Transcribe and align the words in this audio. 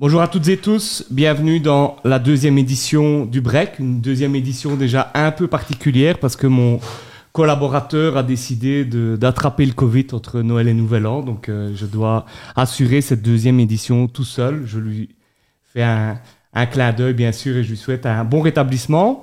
Bonjour 0.00 0.22
à 0.22 0.28
toutes 0.28 0.48
et 0.48 0.56
tous, 0.56 1.04
bienvenue 1.10 1.60
dans 1.60 1.96
la 2.04 2.18
deuxième 2.18 2.56
édition 2.56 3.26
du 3.26 3.42
Break, 3.42 3.78
une 3.80 4.00
deuxième 4.00 4.34
édition 4.34 4.74
déjà 4.74 5.10
un 5.12 5.30
peu 5.30 5.46
particulière 5.46 6.18
parce 6.18 6.36
que 6.36 6.46
mon 6.46 6.80
collaborateur 7.34 8.16
a 8.16 8.22
décidé 8.22 8.86
d'attraper 8.86 9.66
le 9.66 9.74
Covid 9.74 10.06
entre 10.12 10.40
Noël 10.40 10.68
et 10.68 10.72
Nouvel 10.72 11.06
An, 11.06 11.20
donc 11.20 11.50
euh, 11.50 11.72
je 11.74 11.84
dois 11.84 12.24
assurer 12.56 13.02
cette 13.02 13.20
deuxième 13.20 13.60
édition 13.60 14.08
tout 14.08 14.24
seul. 14.24 14.62
Je 14.64 14.78
lui 14.78 15.10
fais 15.70 15.82
un, 15.82 16.18
un 16.54 16.64
clin 16.64 16.94
d'œil 16.94 17.12
bien 17.12 17.32
sûr 17.32 17.58
et 17.58 17.62
je 17.62 17.68
lui 17.68 17.76
souhaite 17.76 18.06
un 18.06 18.24
bon 18.24 18.40
rétablissement. 18.40 19.22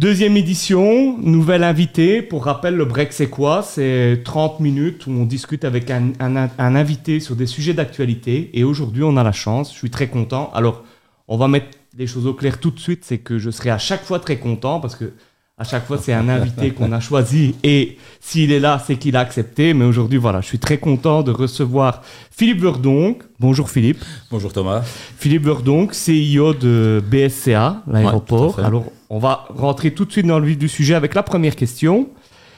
Deuxième 0.00 0.38
édition, 0.38 1.18
nouvelle 1.18 1.62
invité. 1.62 2.22
Pour 2.22 2.46
rappel, 2.46 2.74
le 2.74 2.86
break, 2.86 3.12
c'est 3.12 3.28
quoi? 3.28 3.62
C'est 3.62 4.22
30 4.24 4.58
minutes 4.58 5.06
où 5.06 5.10
on 5.10 5.26
discute 5.26 5.62
avec 5.62 5.90
un, 5.90 6.14
invité 6.58 7.20
sur 7.20 7.36
des 7.36 7.44
sujets 7.44 7.74
d'actualité. 7.74 8.48
Et 8.54 8.64
aujourd'hui, 8.64 9.02
on 9.02 9.18
a 9.18 9.22
la 9.22 9.32
chance, 9.32 9.74
je 9.74 9.76
suis 9.76 9.90
très 9.90 10.08
content. 10.08 10.50
Alors, 10.54 10.84
on 11.28 11.36
va 11.36 11.48
mettre 11.48 11.76
les 11.98 12.06
choses 12.06 12.26
au 12.26 12.32
clair 12.32 12.60
tout 12.60 12.70
de 12.70 12.78
suite, 12.78 13.04
c'est 13.04 13.18
que 13.18 13.38
je 13.38 13.50
serai 13.50 13.68
à 13.68 13.76
chaque 13.76 14.02
fois 14.02 14.20
très 14.20 14.38
content 14.38 14.80
parce 14.80 14.96
que 14.96 15.12
à 15.60 15.64
chaque 15.64 15.86
fois, 15.86 15.98
c'est 15.98 16.14
un 16.14 16.30
invité 16.30 16.70
qu'on 16.70 16.90
a 16.90 17.00
choisi 17.00 17.54
et 17.62 17.98
s'il 18.18 18.50
est 18.50 18.60
là, 18.60 18.82
c'est 18.84 18.96
qu'il 18.96 19.14
a 19.14 19.20
accepté. 19.20 19.74
Mais 19.74 19.84
aujourd'hui, 19.84 20.16
voilà, 20.16 20.40
je 20.40 20.46
suis 20.46 20.58
très 20.58 20.78
content 20.78 21.22
de 21.22 21.30
recevoir 21.30 22.00
Philippe 22.30 22.62
Verdonc. 22.62 23.18
Bonjour 23.38 23.68
Philippe. 23.68 24.02
Bonjour 24.30 24.54
Thomas. 24.54 24.80
Philippe 25.18 25.44
Verdonc, 25.44 25.88
CIO 25.92 26.54
de 26.54 27.02
BSCA, 27.06 27.82
l'aéroport. 27.86 28.58
Alors, 28.58 28.86
on 29.10 29.18
va 29.18 29.48
rentrer 29.50 29.92
tout 29.92 30.06
de 30.06 30.12
suite 30.12 30.26
dans 30.26 30.38
le 30.38 30.46
vif 30.46 30.56
du 30.56 30.68
sujet 30.68 30.94
avec 30.94 31.14
la 31.14 31.22
première 31.22 31.56
question. 31.56 32.08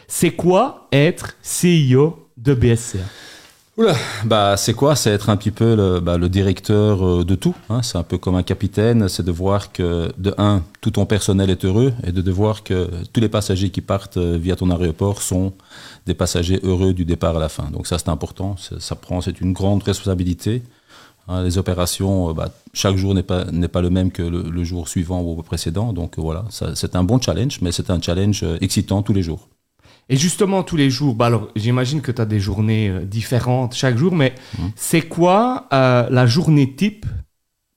C'est 0.06 0.30
quoi 0.30 0.86
être 0.92 1.34
CIO 1.42 2.28
de 2.36 2.54
BSCA 2.54 3.00
Oula, 3.78 3.94
bah 4.26 4.58
c'est 4.58 4.74
quoi? 4.74 4.94
C'est 4.96 5.10
être 5.12 5.30
un 5.30 5.36
petit 5.38 5.50
peu 5.50 5.74
le, 5.74 5.98
bah, 5.98 6.18
le 6.18 6.28
directeur 6.28 7.02
euh, 7.02 7.24
de 7.24 7.34
tout. 7.34 7.54
Hein. 7.70 7.80
C'est 7.82 7.96
un 7.96 8.02
peu 8.02 8.18
comme 8.18 8.34
un 8.34 8.42
capitaine. 8.42 9.08
C'est 9.08 9.22
de 9.22 9.32
voir 9.32 9.72
que 9.72 10.12
de 10.18 10.34
un, 10.36 10.62
tout 10.82 10.90
ton 10.90 11.06
personnel 11.06 11.48
est 11.48 11.64
heureux 11.64 11.94
et 12.04 12.12
de, 12.12 12.30
voir 12.30 12.64
que 12.64 12.90
tous 13.14 13.20
les 13.22 13.30
passagers 13.30 13.70
qui 13.70 13.80
partent 13.80 14.18
euh, 14.18 14.36
via 14.36 14.56
ton 14.56 14.70
aéroport 14.70 15.22
sont 15.22 15.54
des 16.04 16.12
passagers 16.12 16.60
heureux 16.62 16.92
du 16.92 17.06
départ 17.06 17.34
à 17.34 17.40
la 17.40 17.48
fin. 17.48 17.70
Donc 17.70 17.86
ça 17.86 17.96
c'est 17.96 18.10
important. 18.10 18.56
Ça 18.78 18.94
prend, 18.94 19.22
c'est 19.22 19.40
une 19.40 19.54
grande 19.54 19.82
responsabilité. 19.82 20.62
Hein. 21.28 21.42
les 21.42 21.56
opérations, 21.56 22.28
euh, 22.28 22.32
bah, 22.34 22.50
chaque 22.74 22.96
jour 22.96 23.14
n'est 23.14 23.22
pas 23.22 23.46
n'est 23.52 23.68
pas 23.68 23.80
le 23.80 23.88
même 23.88 24.10
que 24.12 24.22
le, 24.22 24.64
jour 24.64 24.86
suivant 24.86 25.22
ou 25.22 25.42
précédent. 25.42 25.94
Donc 25.94 26.18
voilà, 26.18 26.44
c'est 26.50 26.94
un 26.94 27.04
bon 27.04 27.18
challenge, 27.18 27.62
mais 27.62 27.72
c'est 27.72 27.88
un 27.88 28.02
challenge 28.02 28.44
excitant 28.60 29.00
tous 29.02 29.14
les 29.14 29.22
jours. 29.22 29.48
Et 30.08 30.16
justement, 30.16 30.62
tous 30.62 30.76
les 30.76 30.90
jours, 30.90 31.14
bah 31.14 31.26
alors 31.26 31.48
j'imagine 31.56 32.00
que 32.00 32.12
tu 32.12 32.20
as 32.20 32.26
des 32.26 32.40
journées 32.40 32.88
euh, 32.88 33.04
différentes 33.04 33.74
chaque 33.74 33.96
jour, 33.96 34.14
mais 34.14 34.34
mmh. 34.58 34.62
c'est 34.76 35.02
quoi 35.02 35.68
euh, 35.72 36.06
la 36.10 36.26
journée 36.26 36.74
type 36.74 37.06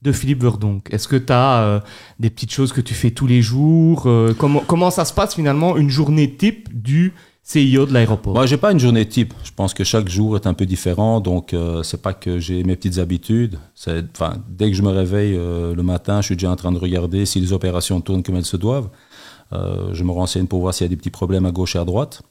de 0.02 0.12
Philippe 0.12 0.42
Verdonc 0.42 0.82
Est-ce 0.90 1.08
que 1.08 1.16
tu 1.16 1.32
as 1.32 1.62
euh, 1.62 1.80
des 2.18 2.30
petites 2.30 2.52
choses 2.52 2.72
que 2.72 2.80
tu 2.80 2.94
fais 2.94 3.10
tous 3.10 3.26
les 3.26 3.42
jours 3.42 4.08
comment, 4.38 4.62
comment 4.66 4.90
ça 4.90 5.04
se 5.04 5.14
passe 5.14 5.34
finalement 5.34 5.76
une 5.76 5.88
journée 5.88 6.30
type 6.30 6.68
du 6.78 7.14
CIO 7.42 7.86
de 7.86 7.92
l'aéroport? 7.92 8.34
Moi, 8.34 8.46
j'ai 8.46 8.56
pas 8.56 8.72
une 8.72 8.80
journée 8.80 9.06
type. 9.06 9.32
Je 9.42 9.52
pense 9.52 9.72
que 9.72 9.84
chaque 9.84 10.08
jour 10.08 10.36
est 10.36 10.46
un 10.46 10.54
peu 10.54 10.66
différent, 10.66 11.20
donc 11.20 11.54
c'est 11.82 12.02
pas 12.02 12.12
que 12.12 12.38
j'ai 12.38 12.62
mes 12.64 12.76
petites 12.76 12.98
habitudes. 12.98 13.58
Dès 14.48 14.70
que 14.70 14.76
je 14.76 14.82
me 14.82 14.90
réveille 14.90 15.34
le 15.34 15.82
matin, 15.82 16.20
je 16.20 16.26
suis 16.26 16.36
déjà 16.36 16.50
en 16.50 16.56
train 16.56 16.72
de 16.72 16.78
regarder 16.78 17.24
si 17.24 17.40
les 17.40 17.52
opérations 17.52 18.00
tournent 18.00 18.22
comme 18.22 18.36
elles 18.36 18.44
se 18.44 18.58
doivent. 18.58 18.90
Euh, 19.52 19.90
je 19.92 20.04
me 20.04 20.10
renseigne 20.10 20.46
pour 20.46 20.60
voir 20.60 20.74
s'il 20.74 20.84
y 20.84 20.88
a 20.88 20.90
des 20.90 20.96
petits 20.96 21.10
problèmes 21.10 21.46
à 21.46 21.50
gauche 21.50 21.76
et 21.76 21.78
à 21.78 21.84
droite. 21.84 22.22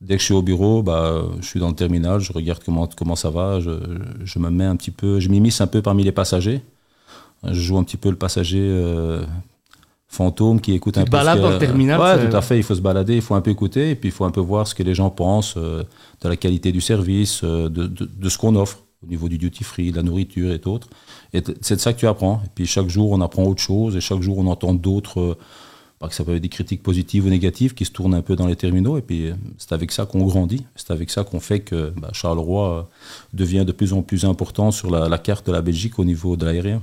Dès 0.00 0.14
que 0.14 0.20
je 0.20 0.26
suis 0.26 0.34
au 0.34 0.42
bureau, 0.42 0.82
bah, 0.82 1.22
je 1.40 1.46
suis 1.46 1.60
dans 1.60 1.68
le 1.68 1.74
terminal, 1.74 2.18
je 2.18 2.32
regarde 2.32 2.60
comment, 2.64 2.88
comment 2.88 3.14
ça 3.14 3.30
va, 3.30 3.60
je, 3.60 3.70
je 4.24 4.38
me 4.40 4.50
mets 4.50 4.64
un 4.64 4.74
petit 4.74 4.90
peu, 4.90 5.20
je 5.20 5.28
m'immisce 5.28 5.60
un 5.60 5.68
peu 5.68 5.80
parmi 5.80 6.02
les 6.02 6.12
passagers. 6.12 6.60
Je 7.44 7.60
joue 7.60 7.78
un 7.78 7.84
petit 7.84 7.96
peu 7.96 8.10
le 8.10 8.16
passager 8.16 8.60
euh, 8.60 9.24
fantôme 10.06 10.60
qui 10.60 10.72
écoute 10.74 10.98
un 10.98 11.04
peu. 11.04 11.18
Tu 11.18 11.24
dans 11.24 11.50
le 11.50 11.58
terminal 11.58 12.00
Ouais, 12.00 12.28
tout 12.28 12.36
à 12.36 12.40
fait. 12.42 12.56
Il 12.56 12.62
faut 12.62 12.74
se 12.74 12.80
balader, 12.80 13.16
il 13.16 13.22
faut 13.22 13.34
un 13.34 13.40
peu 13.40 13.50
écouter, 13.50 13.90
et 13.90 13.94
puis 13.96 14.10
il 14.10 14.12
faut 14.12 14.24
un 14.24 14.30
peu 14.30 14.40
voir 14.40 14.66
ce 14.66 14.74
que 14.74 14.82
les 14.82 14.94
gens 14.94 15.10
pensent 15.10 15.54
euh, 15.56 15.82
de 16.20 16.28
la 16.28 16.36
qualité 16.36 16.70
du 16.70 16.80
service, 16.80 17.42
de, 17.42 17.68
de, 17.68 17.86
de, 17.86 18.28
ce 18.28 18.38
qu'on 18.38 18.54
offre 18.54 18.78
au 19.04 19.08
niveau 19.08 19.28
du 19.28 19.38
duty 19.38 19.64
free, 19.64 19.90
de 19.90 19.96
la 19.96 20.02
nourriture 20.02 20.52
et 20.52 20.60
autres. 20.66 20.88
Et 21.32 21.42
c'est 21.60 21.76
de 21.76 21.80
ça 21.80 21.92
que 21.92 21.98
tu 21.98 22.06
apprends. 22.06 22.42
Et 22.44 22.48
puis 22.54 22.66
chaque 22.66 22.88
jour, 22.88 23.10
on 23.10 23.20
apprend 23.20 23.44
autre 23.44 23.62
chose, 23.62 23.96
et 23.96 24.00
chaque 24.00 24.20
jour, 24.20 24.38
on 24.38 24.46
entend 24.46 24.74
d'autres 24.74 25.36
que 26.08 26.14
ça 26.14 26.24
peut 26.24 26.34
être 26.34 26.42
des 26.42 26.48
critiques 26.48 26.82
positives 26.82 27.26
ou 27.26 27.28
négatives 27.28 27.74
qui 27.74 27.84
se 27.84 27.92
tournent 27.92 28.14
un 28.14 28.22
peu 28.22 28.36
dans 28.36 28.46
les 28.46 28.56
terminaux. 28.56 28.98
Et 28.98 29.02
puis, 29.02 29.28
euh, 29.28 29.34
c'est 29.58 29.72
avec 29.72 29.92
ça 29.92 30.06
qu'on 30.06 30.24
grandit. 30.24 30.64
C'est 30.74 30.90
avec 30.90 31.10
ça 31.10 31.24
qu'on 31.24 31.40
fait 31.40 31.60
que 31.60 31.92
bah, 31.96 32.10
Charleroi 32.12 32.78
euh, 32.78 32.82
devient 33.32 33.64
de 33.64 33.72
plus 33.72 33.92
en 33.92 34.02
plus 34.02 34.24
important 34.24 34.70
sur 34.70 34.90
la, 34.90 35.18
carte 35.18 35.46
de 35.46 35.52
la 35.52 35.62
Belgique 35.62 35.98
au 35.98 36.04
niveau 36.04 36.36
de 36.36 36.44
l'aérien. 36.44 36.82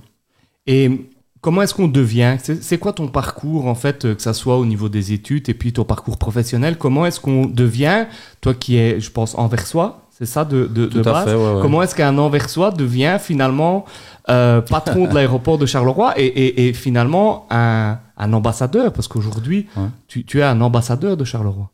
Et 0.68 1.10
comment 1.42 1.62
est-ce 1.62 1.74
qu'on 1.74 1.88
devient 1.88 2.38
C'est 2.40 2.78
quoi 2.78 2.94
ton 2.94 3.08
parcours, 3.08 3.66
en 3.66 3.76
fait, 3.76 4.06
euh, 4.06 4.16
que 4.16 4.22
ça 4.22 4.34
soit 4.34 4.58
au 4.58 4.66
niveau 4.66 4.90
des 4.90 5.12
études 5.12 5.50
et 5.50 5.54
puis 5.54 5.74
ton 5.74 5.84
parcours 5.84 6.18
professionnel 6.18 6.78
Comment 6.78 7.06
est-ce 7.06 7.20
qu'on 7.20 7.46
devient, 7.46 8.06
toi 8.42 8.54
qui 8.54 8.78
es, 8.78 9.00
je 9.00 9.12
pense, 9.12 9.36
anversois, 9.36 10.06
c'est 10.12 10.26
ça 10.26 10.44
de, 10.44 10.66
de, 10.66 10.86
de 10.86 11.02
base 11.02 11.30
fait, 11.30 11.62
Comment 11.62 11.82
est-ce 11.82 11.96
qu'un 11.96 12.18
anversois 12.18 12.72
devient 12.72 13.18
finalement 13.22 13.86
patron 14.26 15.08
de 15.08 15.16
l'aéroport 15.16 15.58
de 15.58 15.66
Charleroi 15.66 16.14
et, 16.18 16.68
et 16.68 16.74
finalement 16.74 17.48
un 17.50 18.00
un 18.20 18.34
ambassadeur 18.34 18.94
Parce 18.94 19.08
qu'aujourd'hui, 19.08 19.68
tu, 20.08 20.40
es 20.40 20.44
un 20.44 20.60
ambassadeur 20.62 21.18
de 21.18 21.24
Charleroi. 21.24 21.70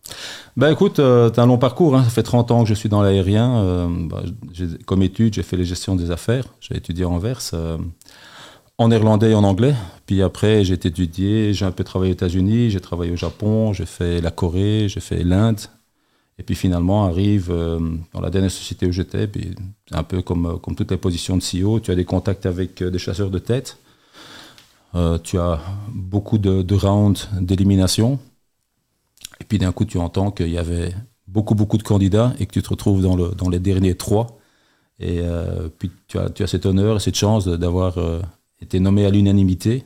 Ben 0.55 0.71
écoute, 0.71 0.99
euh, 0.99 1.29
tu 1.29 1.39
as 1.39 1.43
un 1.43 1.47
long 1.47 1.57
parcours. 1.57 1.95
Hein. 1.95 2.03
Ça 2.03 2.09
fait 2.09 2.23
30 2.23 2.51
ans 2.51 2.63
que 2.63 2.69
je 2.69 2.73
suis 2.73 2.87
dans 2.87 3.01
l'aérien. 3.01 3.57
Euh, 3.57 3.87
bah, 3.89 4.23
comme 4.85 5.01
étude, 5.01 5.33
j'ai 5.33 5.43
fait 5.43 5.57
les 5.57 5.65
gestions 5.65 5.95
des 5.95 6.11
affaires. 6.11 6.45
J'ai 6.61 6.77
étudié 6.77 7.03
en 7.03 7.13
Anvers, 7.13 7.41
euh, 7.53 7.77
en 8.77 8.89
néerlandais 8.89 9.31
et 9.31 9.35
en 9.35 9.43
anglais. 9.43 9.73
Puis 10.05 10.21
après, 10.21 10.63
j'ai 10.63 10.75
étudié, 10.75 11.53
j'ai 11.53 11.65
un 11.65 11.71
peu 11.71 11.83
travaillé 11.83 12.11
aux 12.11 12.15
États-Unis, 12.15 12.69
j'ai 12.69 12.79
travaillé 12.79 13.11
au 13.11 13.17
Japon, 13.17 13.73
j'ai 13.73 13.85
fait 13.85 14.21
la 14.21 14.31
Corée, 14.31 14.87
j'ai 14.87 14.99
fait 14.99 15.23
l'Inde. 15.23 15.59
Et 16.37 16.43
puis 16.43 16.55
finalement, 16.55 17.05
arrive 17.05 17.47
dans 18.13 18.19
la 18.19 18.29
dernière 18.29 18.51
société 18.51 18.85
où 18.85 18.91
j'étais, 18.91 19.25
puis 19.25 19.55
un 19.93 20.03
peu 20.03 20.21
comme, 20.21 20.59
comme 20.61 20.75
toutes 20.75 20.91
les 20.91 20.97
positions 20.97 21.37
de 21.37 21.41
CEO, 21.41 21.79
tu 21.79 21.91
as 21.91 21.95
des 21.95 22.03
contacts 22.03 22.45
avec 22.45 22.83
des 22.83 22.99
chasseurs 22.99 23.29
de 23.29 23.39
tête. 23.39 23.77
Euh, 24.95 25.17
tu 25.21 25.37
as 25.39 25.59
beaucoup 25.93 26.37
de, 26.37 26.75
rounds 26.75 27.27
d'élimination. 27.39 28.19
Et 29.41 29.43
puis 29.43 29.57
d'un 29.57 29.71
coup, 29.71 29.85
tu 29.85 29.97
entends 29.97 30.31
qu'il 30.31 30.49
y 30.49 30.57
avait 30.57 30.93
beaucoup, 31.27 31.55
beaucoup 31.55 31.77
de 31.77 31.83
candidats 31.83 32.33
et 32.39 32.45
que 32.45 32.51
tu 32.51 32.61
te 32.61 32.69
retrouves 32.69 33.01
dans, 33.01 33.15
le, 33.15 33.29
dans 33.29 33.49
les 33.49 33.59
derniers 33.59 33.95
trois. 33.95 34.39
Et 34.99 35.19
euh, 35.19 35.67
puis 35.77 35.91
tu 36.07 36.17
as, 36.17 36.29
tu 36.29 36.43
as 36.43 36.47
cet 36.47 36.65
honneur 36.65 36.95
et 36.95 36.99
cette 36.99 37.17
chance 37.17 37.45
d'avoir 37.47 37.97
euh, 37.97 38.21
été 38.61 38.79
nommé 38.79 39.05
à 39.05 39.09
l'unanimité 39.09 39.83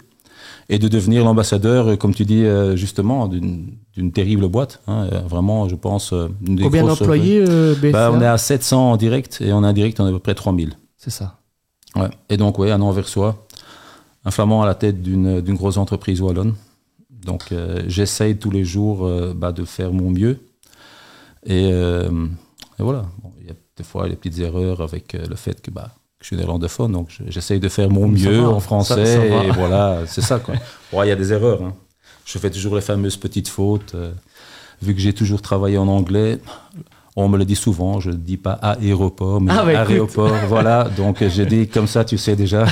et 0.70 0.78
de 0.78 0.88
devenir 0.88 1.26
l'ambassadeur, 1.26 1.98
comme 1.98 2.14
tu 2.14 2.26
dis 2.26 2.46
justement, 2.76 3.28
d'une 3.28 4.12
terrible 4.14 4.48
boîte. 4.48 4.82
Hein. 4.88 5.08
vraiment, 5.28 5.68
je 5.68 5.76
pense. 5.76 6.14
Combien 6.46 6.86
d'employés 6.86 7.44
bah, 7.92 8.12
On 8.14 8.22
est 8.22 8.26
à 8.26 8.38
700 8.38 8.92
en 8.92 8.98
direct 8.98 9.42
et 9.42 9.52
en 9.52 9.64
indirect, 9.64 10.00
on 10.00 10.06
est 10.06 10.10
à 10.10 10.14
peu 10.14 10.20
près 10.20 10.36
3000. 10.36 10.76
C'est 10.96 11.10
ça. 11.10 11.40
Ouais. 11.96 12.10
Et 12.30 12.38
donc, 12.38 12.58
oui, 12.60 12.72
un 12.72 12.82
an 12.82 12.92
vers 12.92 13.08
soi 13.08 13.48
un 14.26 14.32
flamand 14.32 14.62
à 14.62 14.66
la 14.66 14.76
tête 14.76 15.02
d'une 15.02 15.56
grosse 15.56 15.78
entreprise 15.78 16.22
wallonne. 16.22 16.56
Donc 17.24 17.52
euh, 17.52 17.84
j'essaye 17.88 18.38
tous 18.38 18.52
les 18.52 18.64
jours 18.64 19.06
euh, 19.06 19.34
bah, 19.36 19.52
de 19.52 19.66
faire 19.66 19.92
mon 19.92 20.10
mieux. 20.10 20.40
Et, 21.46 21.70
euh, 21.72 22.10
voilà, 22.78 23.06
il 23.40 23.48
y 23.48 23.52
a 23.52 23.56
des 23.78 23.84
fois 23.84 24.08
des 24.08 24.16
petites 24.16 24.40
erreurs 24.40 24.82
avec 24.82 25.14
le 25.14 25.36
fait 25.36 25.62
que, 25.62 25.72
bah, 25.72 25.90
je 26.22 26.28
suis 26.28 26.36
néerlandophone, 26.36 26.92
donc 26.92 27.10
j'essaye 27.28 27.60
de 27.60 27.70
faire 27.70 27.90
mon 27.90 28.08
mieux 28.08 28.46
en 28.46 28.60
français. 28.60 29.48
et 29.48 29.52
voilà, 29.52 30.04
c'est 30.06 30.22
ça. 30.22 30.42
Il 30.94 31.08
y 31.08 31.12
a 31.12 31.16
des 31.16 31.34
erreurs. 31.34 31.64
Hein. 31.64 31.74
Je 32.26 32.38
fais 32.38 32.50
toujours 32.50 32.76
les 32.76 32.82
fameuses 32.82 33.18
petites 33.18 33.48
fautes. 33.48 33.96
vu 34.82 34.94
que 34.94 35.02
j'ai 35.02 35.14
toujours 35.14 35.42
travaillé 35.42 35.78
en 35.78 35.88
anglais, 35.88 36.40
on 37.20 37.28
me 37.28 37.38
le 37.38 37.46
dit 37.46 37.56
souvent, 37.56 38.00
je 38.00 38.12
ne 38.12 38.16
dis 38.16 38.38
pas 38.38 38.54
aéroport, 38.54 39.42
mais 39.42 39.52
ah, 39.54 39.66
aéroport. 39.66 40.32
Voilà, 40.48 40.88
donc 40.96 41.24
j'ai 41.28 41.46
dit 41.46 41.68
comme 41.68 41.88
ça, 41.88 42.06
tu 42.06 42.18
sais 42.18 42.36
déjà. 42.36 42.66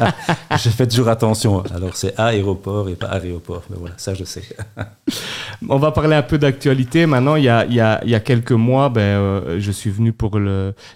je 0.50 0.68
fais 0.68 0.86
toujours 0.86 1.08
attention. 1.08 1.62
Alors 1.74 1.94
c'est 1.94 2.18
aéroport 2.18 2.88
et 2.88 2.96
pas 2.96 3.06
aéroport. 3.06 3.62
Mais 3.70 3.76
voilà, 3.78 3.94
ça 3.96 4.14
je 4.14 4.24
sais. 4.24 4.42
on 5.68 5.78
va 5.78 5.92
parler 5.92 6.16
un 6.16 6.22
peu 6.22 6.38
d'actualité. 6.38 7.06
Maintenant, 7.06 7.36
il 7.36 7.44
y 7.44 7.48
a, 7.48 7.64
il 7.66 7.74
y 7.74 7.80
a, 7.80 8.00
il 8.04 8.10
y 8.10 8.14
a 8.14 8.20
quelques 8.20 8.52
mois, 8.52 8.88
ben, 8.88 9.00
euh, 9.00 9.60
je 9.60 9.70
suis 9.70 9.90
venu 9.90 10.12
pour 10.12 10.38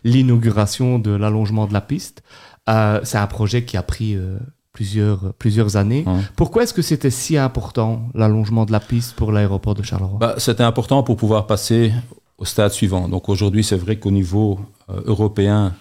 l'inauguration 0.04 0.98
de 0.98 1.12
l'allongement 1.12 1.66
de 1.66 1.72
la 1.72 1.80
piste. 1.80 2.22
Euh, 2.68 3.00
c'est 3.04 3.18
un 3.18 3.26
projet 3.26 3.64
qui 3.64 3.76
a 3.76 3.82
pris 3.82 4.16
euh, 4.16 4.38
plusieurs, 4.72 5.32
plusieurs 5.34 5.76
années. 5.76 6.04
Pourquoi 6.36 6.64
est-ce 6.64 6.74
que 6.74 6.82
c'était 6.82 7.10
si 7.10 7.36
important, 7.36 8.08
l'allongement 8.14 8.64
de 8.64 8.72
la 8.72 8.80
piste 8.80 9.14
pour 9.14 9.32
l'aéroport 9.32 9.74
de 9.74 9.82
Charleroi? 9.82 10.18
Bah, 10.18 10.34
C'était 10.38 10.64
important 10.64 11.02
pour 11.02 11.16
pouvoir 11.16 11.46
passer 11.46 11.92
au 12.38 12.44
stade 12.44 12.72
suivant. 12.72 13.08
Donc 13.08 13.28
aujourd'hui, 13.28 13.64
c'est 13.64 13.76
vrai 13.76 13.98
qu'au 13.98 14.10
niveau 14.10 14.58
euh, 14.90 15.02
européen, 15.04 15.74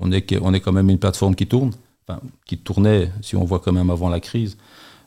on, 0.00 0.12
est, 0.12 0.60
quand 0.60 0.72
même 0.72 0.90
une 0.90 0.98
plateforme 0.98 1.34
qui 1.34 1.46
tourne, 1.46 1.72
enfin, 2.06 2.20
qui 2.46 2.58
tournait, 2.58 3.10
si 3.20 3.36
on 3.36 3.44
voit 3.44 3.58
quand 3.58 3.72
même 3.72 3.90
avant 3.90 4.08
la 4.08 4.20
crise. 4.20 4.56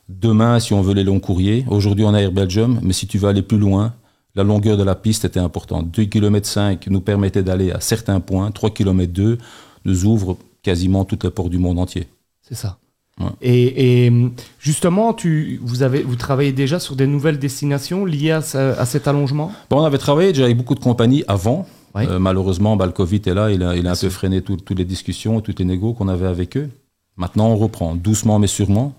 Demain, 0.08 0.60
si 0.60 0.74
on 0.74 0.82
veut 0.82 0.94
les 0.94 1.04
longs 1.04 1.20
courriers, 1.20 1.64
aujourd'hui 1.68 2.04
on 2.04 2.12
a 2.12 2.20
Air 2.20 2.32
Belgium, 2.32 2.78
mais 2.82 2.92
si 2.92 3.06
tu 3.06 3.18
veux 3.18 3.28
aller 3.28 3.42
plus 3.42 3.58
loin, 3.58 3.94
la 4.34 4.42
longueur 4.42 4.76
de 4.76 4.82
la 4.82 4.94
piste 4.94 5.24
était 5.24 5.40
importante. 5.40 5.90
2 5.90 6.04
km 6.04 6.46
5 6.46 6.86
nous 6.88 7.00
permettait 7.00 7.42
d'aller 7.42 7.70
à 7.70 7.80
certains 7.80 8.20
points, 8.20 8.50
3 8.50 8.70
km 8.70 9.12
2 9.12 9.38
nous 9.84 10.04
ouvre 10.04 10.36
quasiment 10.62 11.04
toutes 11.04 11.24
les 11.24 11.30
portes 11.30 11.50
du 11.50 11.58
monde 11.58 11.78
entier. 11.78 12.06
C'est 12.42 12.54
ça. 12.54 12.78
Ouais. 13.20 13.26
Et, 13.42 14.06
et, 14.06 14.12
justement, 14.58 15.12
tu, 15.12 15.60
vous, 15.62 15.82
avez, 15.82 16.02
vous 16.02 16.16
travaillez 16.16 16.52
déjà 16.52 16.78
sur 16.80 16.96
des 16.96 17.06
nouvelles 17.06 17.38
destinations 17.38 18.04
liées 18.04 18.30
à, 18.30 18.40
ce- 18.42 18.56
à 18.78 18.86
cet 18.86 19.06
allongement? 19.06 19.52
Bon, 19.70 19.80
on 19.80 19.84
avait 19.84 19.98
travaillé 19.98 20.32
déjà 20.32 20.44
avec 20.44 20.56
beaucoup 20.56 20.74
de 20.74 20.80
compagnies 20.80 21.22
avant. 21.28 21.66
Euh, 21.94 22.18
malheureusement, 22.18 22.74
bah, 22.76 22.86
le 22.86 22.92
Covid 22.92 23.20
est 23.26 23.34
là, 23.34 23.50
il 23.50 23.62
a, 23.62 23.76
il 23.76 23.86
a 23.86 23.90
un 23.92 23.96
peu 23.96 24.08
freiné 24.08 24.40
tout- 24.40 24.56
toutes 24.56 24.78
les 24.78 24.86
discussions, 24.86 25.42
toutes 25.42 25.58
les 25.58 25.66
négos 25.66 25.92
qu'on 25.92 26.08
avait 26.08 26.26
avec 26.26 26.56
eux. 26.56 26.70
Maintenant, 27.18 27.48
on 27.50 27.56
reprend, 27.56 27.94
doucement 27.94 28.38
mais 28.38 28.46
sûrement. 28.46 28.94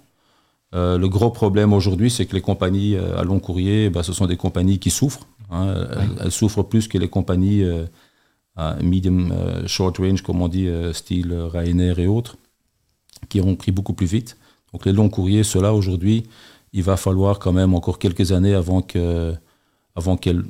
Euh, 0.75 0.99
le 0.99 1.09
gros 1.09 1.31
problème 1.31 1.73
aujourd'hui, 1.73 2.11
c'est 2.11 2.27
que 2.27 2.35
les 2.35 2.41
compagnies 2.41 2.95
euh, 2.95 3.17
à 3.17 3.23
long 3.23 3.39
courrier, 3.39 3.89
bah, 3.89 4.03
ce 4.03 4.13
sont 4.13 4.27
des 4.27 4.37
compagnies 4.37 4.77
qui 4.77 4.91
souffrent. 4.91 5.25
hein. 5.49 5.73
Elles, 5.91 6.09
elles 6.25 6.31
souffrent 6.31 6.61
plus 6.63 6.87
que 6.87 6.99
les 6.99 7.07
compagnies 7.07 7.63
euh, 7.63 7.85
à 8.55 8.75
medium, 8.83 9.31
euh, 9.31 9.65
short 9.67 9.97
range, 9.97 10.21
comme 10.21 10.41
on 10.43 10.47
dit, 10.47 10.67
euh, 10.67 10.93
style 10.93 11.31
euh, 11.31 11.47
Ryanair 11.47 11.97
et 11.97 12.05
autres, 12.05 12.37
qui 13.29 13.41
ont 13.41 13.55
pris 13.55 13.71
beaucoup 13.71 13.93
plus 13.93 14.07
vite. 14.07 14.37
Donc 14.71 14.85
les 14.85 14.91
longs 14.91 15.09
courriers, 15.09 15.43
ceux-là, 15.43 15.73
aujourd'hui, 15.73 16.23
il 16.73 16.83
va 16.83 16.97
falloir 16.97 17.39
quand 17.39 17.53
même 17.53 17.73
encore 17.73 17.99
quelques 17.99 18.31
années 18.31 18.53
avant 18.53 18.81
que 18.81 19.33
avant 19.95 20.17
qu'elles 20.17 20.43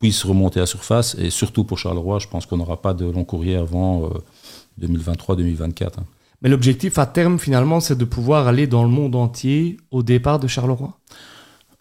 puissent 0.00 0.24
remonter 0.24 0.60
à 0.60 0.66
surface. 0.66 1.14
Et 1.18 1.30
surtout 1.30 1.64
pour 1.64 1.78
Charleroi, 1.78 2.18
je 2.18 2.28
pense 2.28 2.46
qu'on 2.46 2.56
n'aura 2.56 2.80
pas 2.80 2.94
de 2.94 3.04
long 3.04 3.24
courrier 3.24 3.56
avant 3.56 4.04
euh, 4.04 4.08
2023-2024. 4.80 5.84
hein. 5.84 5.90
Mais 6.40 6.48
l'objectif 6.48 6.98
à 6.98 7.06
terme, 7.06 7.38
finalement, 7.38 7.80
c'est 7.80 7.98
de 7.98 8.04
pouvoir 8.04 8.46
aller 8.46 8.66
dans 8.66 8.84
le 8.84 8.88
monde 8.88 9.16
entier 9.16 9.76
au 9.90 10.02
départ 10.02 10.38
de 10.38 10.46
Charleroi? 10.46 10.96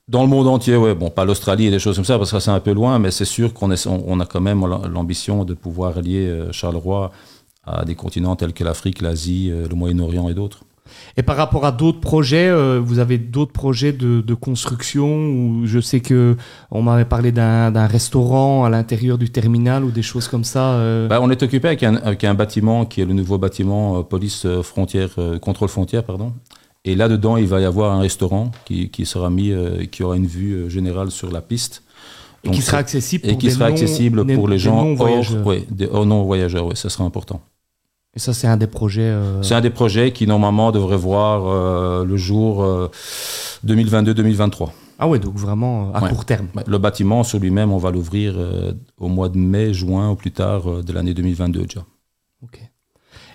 Dans 0.07 0.23
le 0.23 0.29
monde 0.29 0.47
entier, 0.47 0.75
ouais, 0.77 0.95
bon, 0.95 1.09
pas 1.09 1.25
l'Australie 1.25 1.67
et 1.67 1.71
des 1.71 1.79
choses 1.79 1.97
comme 1.97 2.05
ça, 2.05 2.17
parce 2.17 2.31
que 2.31 2.39
c'est 2.39 2.49
un 2.49 2.61
peu 2.61 2.71
loin, 2.71 2.97
mais 2.97 3.11
c'est 3.11 3.25
sûr 3.25 3.53
qu'on 3.53 3.69
on, 3.87 4.19
a 4.19 4.25
quand 4.25 4.41
même 4.41 4.65
l'ambition 4.65 5.43
de 5.43 5.53
pouvoir 5.53 5.97
allier 5.97 6.27
euh, 6.27 6.51
Charleroi 6.51 7.11
à 7.67 7.85
des 7.85 7.95
continents 7.95 8.35
tels 8.35 8.53
que 8.53 8.63
l'Afrique, 8.63 9.01
l'Asie, 9.01 9.49
euh, 9.51 9.67
le 9.69 9.75
Moyen-Orient 9.75 10.29
et 10.29 10.33
d'autres. 10.33 10.61
Et 11.17 11.21
par 11.21 11.35
rapport 11.35 11.65
à 11.65 11.73
d'autres 11.73 11.99
projets, 11.99 12.47
euh, 12.47 12.79
vous 12.81 12.99
avez 12.99 13.17
d'autres 13.17 13.51
projets 13.51 13.91
de, 13.91 14.21
de 14.21 14.33
construction 14.33 15.05
où 15.27 15.65
je 15.65 15.79
sais 15.81 15.99
que 15.99 16.37
on 16.71 16.81
m'avait 16.81 17.03
parlé 17.05 17.33
d'un 17.33 17.87
restaurant 17.87 18.63
à 18.63 18.69
l'intérieur 18.69 19.17
du 19.17 19.29
terminal 19.29 19.83
ou 19.83 19.91
des 19.91 20.01
choses 20.01 20.29
comme 20.29 20.45
ça. 20.45 20.73
euh. 20.75 21.07
Bah, 21.09 21.19
on 21.21 21.29
est 21.29 21.43
occupé 21.43 21.67
avec 21.67 21.83
un, 21.83 21.95
avec 21.97 22.23
un 22.23 22.33
bâtiment 22.33 22.85
qui 22.85 23.01
est 23.01 23.05
le 23.05 23.13
nouveau 23.13 23.37
bâtiment 23.37 23.97
euh, 23.99 24.01
police 24.03 24.47
frontière, 24.63 25.09
contrôle 25.41 25.67
frontière, 25.69 26.03
pardon. 26.05 26.31
Et 26.85 26.95
là-dedans, 26.95 27.35
il 27.35 27.47
va 27.47 27.59
y 27.59 27.65
avoir 27.65 27.91
un 27.91 27.99
restaurant 27.99 28.51
qui, 28.63 28.89
qui 28.89 29.05
sera 29.05 29.29
mis, 29.29 29.51
qui 29.91 30.03
aura 30.03 30.15
une 30.15 30.25
vue 30.27 30.69
générale 30.69 31.11
sur 31.11 31.29
la 31.31 31.41
piste. 31.41 31.83
et 32.45 32.49
qui 32.51 32.61
sera 32.61 32.77
accessible 32.77 33.25
et 33.27 33.31
pour 33.31 33.39
qui 33.39 33.47
des 33.47 33.51
sera 33.53 33.65
non- 33.67 33.73
accessible 33.73 34.25
des- 34.25 34.35
pour 34.35 34.47
les 34.47 34.57
gens 34.57 34.85
hors, 34.97 35.45
ouais, 35.45 35.65
des 35.69 35.87
hors 35.91 36.05
non-voyageurs. 36.05 36.65
Oui, 36.67 36.77
ça 36.77 36.87
sera 36.87 37.03
important. 37.03 37.41
Et 38.17 38.19
ça, 38.19 38.33
c'est 38.33 38.47
un 38.47 38.57
des 38.57 38.65
projets. 38.65 39.01
euh, 39.03 39.43
C'est 39.43 39.53
un 39.53 39.61
des 39.61 39.69
projets 39.69 40.11
qui, 40.11 40.25
normalement, 40.25 40.71
devrait 40.71 40.97
voir 40.97 41.45
euh, 41.45 42.03
le 42.03 42.17
jour 42.17 42.63
euh, 42.63 42.89
2022-2023. 43.63 44.69
Ah 44.97 45.07
ouais, 45.07 45.19
donc 45.19 45.35
vraiment 45.35 45.89
euh, 45.89 45.91
à 45.93 46.01
Ouais. 46.01 46.09
court 46.09 46.25
terme. 46.25 46.47
Le 46.65 46.77
bâtiment 46.79 47.23
sur 47.23 47.37
lui-même, 47.37 47.71
on 47.71 47.77
va 47.77 47.91
l'ouvrir 47.91 48.33
euh, 48.35 48.73
au 48.97 49.07
mois 49.07 49.29
de 49.29 49.37
mai, 49.37 49.71
juin, 49.71 50.09
au 50.09 50.15
plus 50.15 50.31
tard 50.31 50.67
euh, 50.67 50.81
de 50.81 50.91
l'année 50.93 51.13
2022 51.13 51.65
déjà. 51.67 51.81
Ok. 52.41 52.59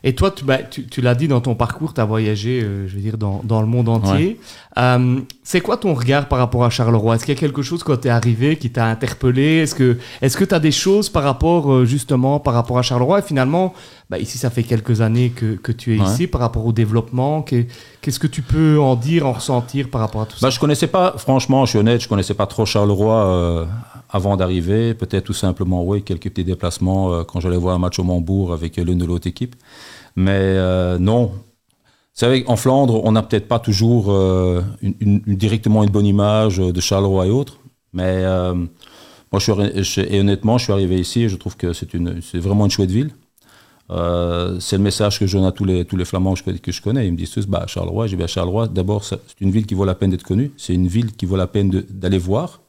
Et 0.04 0.14
toi, 0.14 0.30
tu, 0.32 0.44
bah, 0.44 0.58
tu, 0.58 0.86
tu 0.86 1.00
l'as 1.00 1.14
dit 1.14 1.28
dans 1.28 1.40
ton 1.40 1.54
parcours, 1.54 1.94
tu 1.94 2.00
as 2.00 2.04
voyagé, 2.04 2.60
euh, 2.62 2.88
je 2.88 2.94
veux 2.96 3.00
dire, 3.00 3.16
dans, 3.18 3.40
dans 3.44 3.60
le 3.60 3.68
monde 3.68 3.88
entier. 3.88 4.40
Euh, 4.78 5.20
c'est 5.44 5.60
quoi 5.60 5.76
ton 5.76 5.94
regard 5.94 6.26
par 6.26 6.38
rapport 6.40 6.64
à 6.64 6.70
Charleroi? 6.70 7.14
Est-ce 7.14 7.24
qu'il 7.24 7.34
y 7.34 7.36
a 7.36 7.40
quelque 7.40 7.62
chose 7.62 7.84
quand 7.84 7.96
tu 8.00 8.08
es 8.08 8.10
arrivé 8.10 8.56
qui 8.56 8.70
t'a 8.70 8.86
interpellé? 8.86 9.58
Est-ce 9.58 9.74
que 9.76 9.98
est-ce 10.20 10.42
tu 10.42 10.54
as 10.54 10.58
des 10.58 10.72
choses 10.72 11.08
par 11.08 11.22
rapport, 11.22 11.72
euh, 11.72 11.84
justement, 11.84 12.40
par 12.40 12.54
rapport 12.54 12.78
à 12.78 12.82
Charleroi? 12.82 13.20
Et 13.20 13.22
finalement, 13.22 13.74
bah, 14.10 14.18
ici, 14.18 14.38
ça 14.38 14.50
fait 14.50 14.64
quelques 14.64 15.00
années 15.02 15.30
que, 15.30 15.54
que 15.54 15.70
tu 15.72 15.96
es 15.96 16.00
Ouais. 16.00 16.06
ici, 16.06 16.26
par 16.26 16.40
rapport 16.40 16.66
au 16.66 16.72
développement. 16.72 17.42
Qu'est- 17.42 17.68
Qu'est-ce 18.00 18.18
que 18.18 18.26
tu 18.26 18.42
peux 18.42 18.80
en 18.80 18.96
dire, 18.96 19.24
en 19.28 19.32
ressentir 19.32 19.88
par 19.88 20.00
rapport 20.00 20.22
à 20.22 20.26
tout 20.26 20.36
ça? 20.36 20.44
Bah, 20.46 20.50
je 20.50 20.58
connaissais 20.58 20.88
pas, 20.88 21.14
franchement, 21.16 21.64
je 21.64 21.70
suis 21.70 21.78
honnête, 21.78 22.00
je 22.02 22.08
connaissais 22.08 22.34
pas 22.34 22.46
trop 22.46 22.66
Charleroi 22.66 23.14
euh, 23.14 23.64
avant 24.12 24.36
d'arriver. 24.36 24.94
Peut-être 24.94 25.24
tout 25.24 25.32
simplement, 25.32 25.82
oui, 25.82 26.02
quelques 26.02 26.30
petits 26.30 26.44
déplacements 26.44 27.12
euh, 27.12 27.24
quand 27.24 27.40
j'allais 27.40 27.56
voir 27.56 27.74
un 27.74 27.78
match 27.78 27.98
au 27.98 28.04
Mambourg 28.04 28.52
avec 28.52 28.78
euh, 28.78 28.84
l'une 28.84 28.98
de 28.98 29.06
l'autre 29.06 29.26
équipe. 29.26 29.56
Mais 30.14 30.30
euh, 30.32 30.98
non. 30.98 31.32
C'est 32.12 32.26
vrai 32.26 32.42
qu'en 32.44 32.56
Flandre, 32.56 33.02
on 33.04 33.12
n'a 33.12 33.22
peut-être 33.22 33.48
pas 33.48 33.58
toujours 33.58 34.14
directement 34.82 35.82
une 35.82 35.88
bonne 35.88 36.04
image 36.04 36.58
de 36.58 36.78
Charleroi 36.78 37.28
et 37.28 37.30
autres. 37.30 37.56
Mais 37.94 38.22
moi, 39.32 39.40
je 39.40 39.82
suis, 39.82 40.02
et 40.02 40.20
honnêtement, 40.20 40.58
je 40.58 40.64
suis 40.64 40.74
arrivé 40.74 41.00
ici 41.00 41.22
et 41.22 41.30
je 41.30 41.36
trouve 41.36 41.56
que 41.56 41.72
c'est 41.72 41.88
vraiment 42.38 42.66
une 42.66 42.70
chouette 42.70 42.90
ville. 42.90 43.12
C'est 43.88 44.76
le 44.76 44.82
message 44.82 45.20
que 45.20 45.26
je 45.26 45.38
donne 45.38 45.46
à 45.46 45.52
tous 45.52 45.64
les, 45.64 45.86
tous 45.86 45.96
les 45.96 46.04
Flamands 46.04 46.34
que 46.34 46.70
je, 46.70 46.82
connais. 46.82 47.06
Ils 47.06 47.12
me 47.12 47.16
disent 47.16 47.30
tous, 47.30 47.46
bah, 47.46 47.64
Charleroi, 47.66 48.08
j'ai 48.08 48.16
bien 48.16 48.26
Charleroi. 48.26 48.68
D'abord, 48.68 49.04
c'est 49.04 49.18
une 49.40 49.50
ville 49.50 49.64
qui 49.64 49.72
vaut 49.72 49.86
la 49.86 49.94
peine 49.94 50.10
d'être 50.10 50.22
connue. 50.22 50.52
C'est 50.58 50.74
une 50.74 50.88
ville 50.88 51.12
qui 51.12 51.24
vaut 51.24 51.36
la 51.36 51.46
peine 51.46 51.70
d'aller 51.88 52.18
voir. 52.18 52.61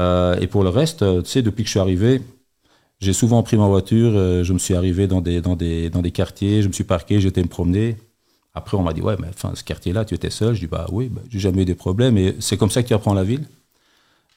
Euh, 0.00 0.36
et 0.40 0.46
pour 0.46 0.62
le 0.64 0.70
reste, 0.70 1.02
euh, 1.02 1.22
tu 1.22 1.30
sais, 1.30 1.42
depuis 1.42 1.62
que 1.62 1.68
je 1.68 1.72
suis 1.72 1.80
arrivé, 1.80 2.22
j'ai 3.00 3.12
souvent 3.12 3.42
pris 3.42 3.56
ma 3.56 3.66
voiture. 3.66 4.12
euh, 4.14 4.42
je 4.42 4.52
me 4.52 4.58
suis 4.58 4.74
arrivé 4.74 5.06
dans 5.06 5.20
des, 5.20 5.40
dans, 5.40 5.56
des, 5.56 5.90
dans 5.90 6.02
des 6.02 6.10
quartiers. 6.10 6.62
Je 6.62 6.68
me 6.68 6.72
suis 6.72 6.84
parqué, 6.84 7.20
j'étais 7.20 7.42
me 7.42 7.48
promener. 7.48 7.96
Après, 8.54 8.76
on 8.76 8.82
m'a 8.82 8.92
dit, 8.92 9.00
ouais, 9.02 9.16
mais 9.20 9.28
enfin, 9.28 9.52
ce 9.54 9.62
quartier-là, 9.62 10.04
tu 10.04 10.14
étais 10.14 10.30
seul. 10.30 10.54
Je 10.54 10.60
dis, 10.60 10.66
bah 10.66 10.86
oui, 10.90 11.08
bah, 11.08 11.20
j'ai 11.30 11.38
jamais 11.38 11.62
eu 11.62 11.64
des 11.66 11.74
problèmes. 11.74 12.16
Et 12.18 12.34
c'est 12.40 12.56
comme 12.56 12.70
ça 12.70 12.82
que 12.82 12.88
tu 12.88 12.94
apprends 12.94 13.14
la 13.14 13.24
ville. 13.24 13.44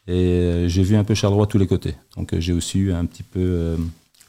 Et 0.08 0.14
euh, 0.14 0.68
j'ai 0.68 0.84
vu 0.84 0.96
un 0.96 1.04
peu 1.04 1.16
Charleroi 1.16 1.46
de 1.46 1.52
tous 1.52 1.58
les 1.58 1.68
côtés. 1.68 1.96
Donc, 2.18 2.38
j'ai 2.38 2.54
aussi 2.54 2.78
eu 2.80 2.94
un 2.94 3.06
petit 3.06 3.24
peu 3.24 3.78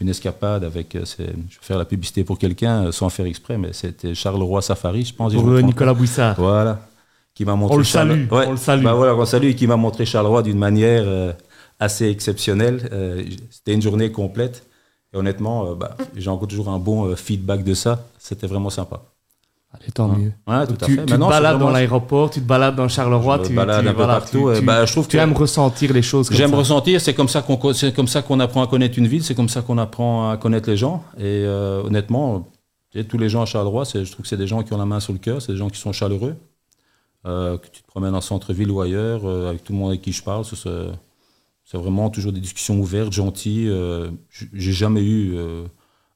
une 0.01 0.09
escapade 0.09 0.65
avec. 0.65 0.95
euh, 0.95 1.05
je 1.19 1.23
vais 1.25 1.35
faire 1.61 1.79
la 1.79 1.85
publicité 1.85 2.25
pour 2.25 2.39
quelqu'un 2.39 2.87
euh, 2.87 2.93
sans 2.93 3.09
faire 3.09 3.27
exprès, 3.27 3.59
mais 3.59 3.73
c'était 3.73 4.15
Charleroi 4.15 4.63
Safari, 4.63 5.05
je 5.05 5.15
pense. 5.15 5.33
je 5.33 5.39
Pour 5.39 5.51
Nicolas 5.63 5.95
Bouissard. 5.95 6.37
voilà. 6.39 6.87
Qui 7.35 7.45
m'a 7.45 7.57
montré 7.57 7.75
On 7.75 7.79
le 7.79 7.85
Charle- 7.85 8.11
salue, 8.11 8.33
Ouais. 8.33 8.45
on 8.47 8.51
le 8.53 8.57
salue. 8.57 8.85
Bah 8.85 8.95
voilà, 8.95 9.15
on 9.15 9.21
le 9.21 9.27
salue 9.27 9.47
et 9.47 9.55
qui 9.57 9.67
m'a 9.67 9.77
montré 9.77 10.05
Charleroi 10.07 10.43
d'une 10.43 10.59
manière 10.59 11.03
euh, 11.07 11.33
assez 11.81 12.09
exceptionnelle. 12.09 12.89
Euh, 12.93 13.23
C'était 13.51 13.75
une 13.75 13.83
journée 13.83 14.13
complète. 14.13 14.67
Et 15.13 15.17
honnêtement, 15.17 15.67
euh, 15.71 15.75
bah, 15.75 15.97
j'ai 16.17 16.31
encore 16.31 16.47
toujours 16.49 16.69
un 16.69 16.79
bon 16.79 17.07
euh, 17.07 17.17
feedback 17.17 17.65
de 17.65 17.75
ça. 17.75 18.05
C'était 18.19 18.47
vraiment 18.47 18.71
sympa. 18.71 19.03
Allez, 19.73 19.91
tant 19.93 20.09
Ouais. 20.11 20.17
mieux. 20.17 20.33
Ouais, 20.47 20.65
tout 20.67 20.73
Donc 20.75 20.83
à 20.85 20.87
tu 20.87 20.95
fait. 20.95 21.05
tu 21.07 21.13
te 21.15 21.19
balades 21.19 21.59
dans 21.59 21.71
l'aéroport, 21.71 22.31
tu 22.31 22.41
te 22.41 22.47
balades 22.47 22.77
dans 22.77 22.87
Charleroi, 22.89 23.41
Je 23.43 23.49
tu, 23.49 23.55
balade 23.55 23.83
tu- 23.83 23.89
un 23.89 23.91
peu 23.91 23.97
voilà, 23.97 24.15
partout, 24.21 24.53
tu- 24.55 24.61
bah, 24.65 24.85
je 24.87 24.93
trouve 24.93 25.09
tu 25.09 25.17
que- 25.17 25.23
aimes 25.23 25.33
ressentir 25.33 25.93
les 25.93 26.03
choses 26.03 26.29
J'aime 26.31 26.55
ressentir, 26.55 27.01
c'est 27.01 27.15
comme 27.15 27.27
ça 27.29 27.43
qu'on 27.43 27.57
comme 27.57 28.07
ça 28.07 28.23
qu'on 28.23 28.39
apprend 28.39 28.63
à 28.63 28.69
connaître 28.69 28.97
une 28.97 29.09
ville, 29.09 29.25
c'est 29.25 29.35
comme 29.35 29.49
ça 29.49 29.63
qu'on 29.63 29.79
apprend 29.79 30.31
à 30.31 30.37
connaître 30.37 30.71
les 30.71 30.77
gens. 30.77 31.03
Et 31.19 31.23
euh, 31.25 31.83
honnêtement, 31.83 32.47
tous 33.09 33.19
les 33.19 33.29
gens 33.29 33.43
à 33.43 33.47
Charleroi, 33.47 33.83
je 33.93 34.09
trouve 34.09 34.23
que 34.23 34.29
c'est 34.29 34.37
des 34.37 34.47
gens 34.47 34.63
qui 34.63 34.73
ont 34.73 34.79
la 34.79 34.87
main 34.87 35.01
sur 35.01 35.13
le 35.13 35.19
cœur, 35.19 35.43
c'est 35.43 35.51
des 35.51 35.59
gens 35.59 35.69
qui 35.69 35.81
sont 35.81 35.93
chaleureux. 35.93 36.37
Euh, 37.27 37.57
que 37.59 37.69
tu 37.69 37.83
te 37.83 37.87
promènes 37.87 38.15
en 38.15 38.21
centre-ville 38.21 38.71
ou 38.71 38.81
ailleurs, 38.83 39.25
euh, 39.25 39.49
avec 39.49 39.65
tout 39.65 39.73
le 39.73 39.79
monde 39.79 39.91
avec 39.91 40.03
qui 40.03 40.13
je 40.13 40.23
parle, 40.23 40.45
c'est- 40.45 41.77
vraiment 41.79 42.11
toujours 42.11 42.33
des 42.33 42.41
discussions 42.41 42.79
ouvertes, 42.79 43.13
gentilles. 43.13 43.69
euh, 43.69 44.11
J'ai 44.53 44.73
jamais 44.73 45.03
eu 45.03 45.37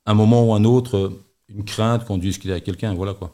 un 0.07 0.15
moment 0.15 0.45
ou 0.47 0.55
un 0.55 0.65
autre 0.65 1.12
une 1.49 1.65
crainte 1.65 2.05
qu'on 2.05 2.19
dise 2.19 2.31
discuter 2.31 2.53
avec 2.53 2.65
quelqu'un, 2.65 2.93
voilà 2.95 3.15
quoi. 3.15 3.33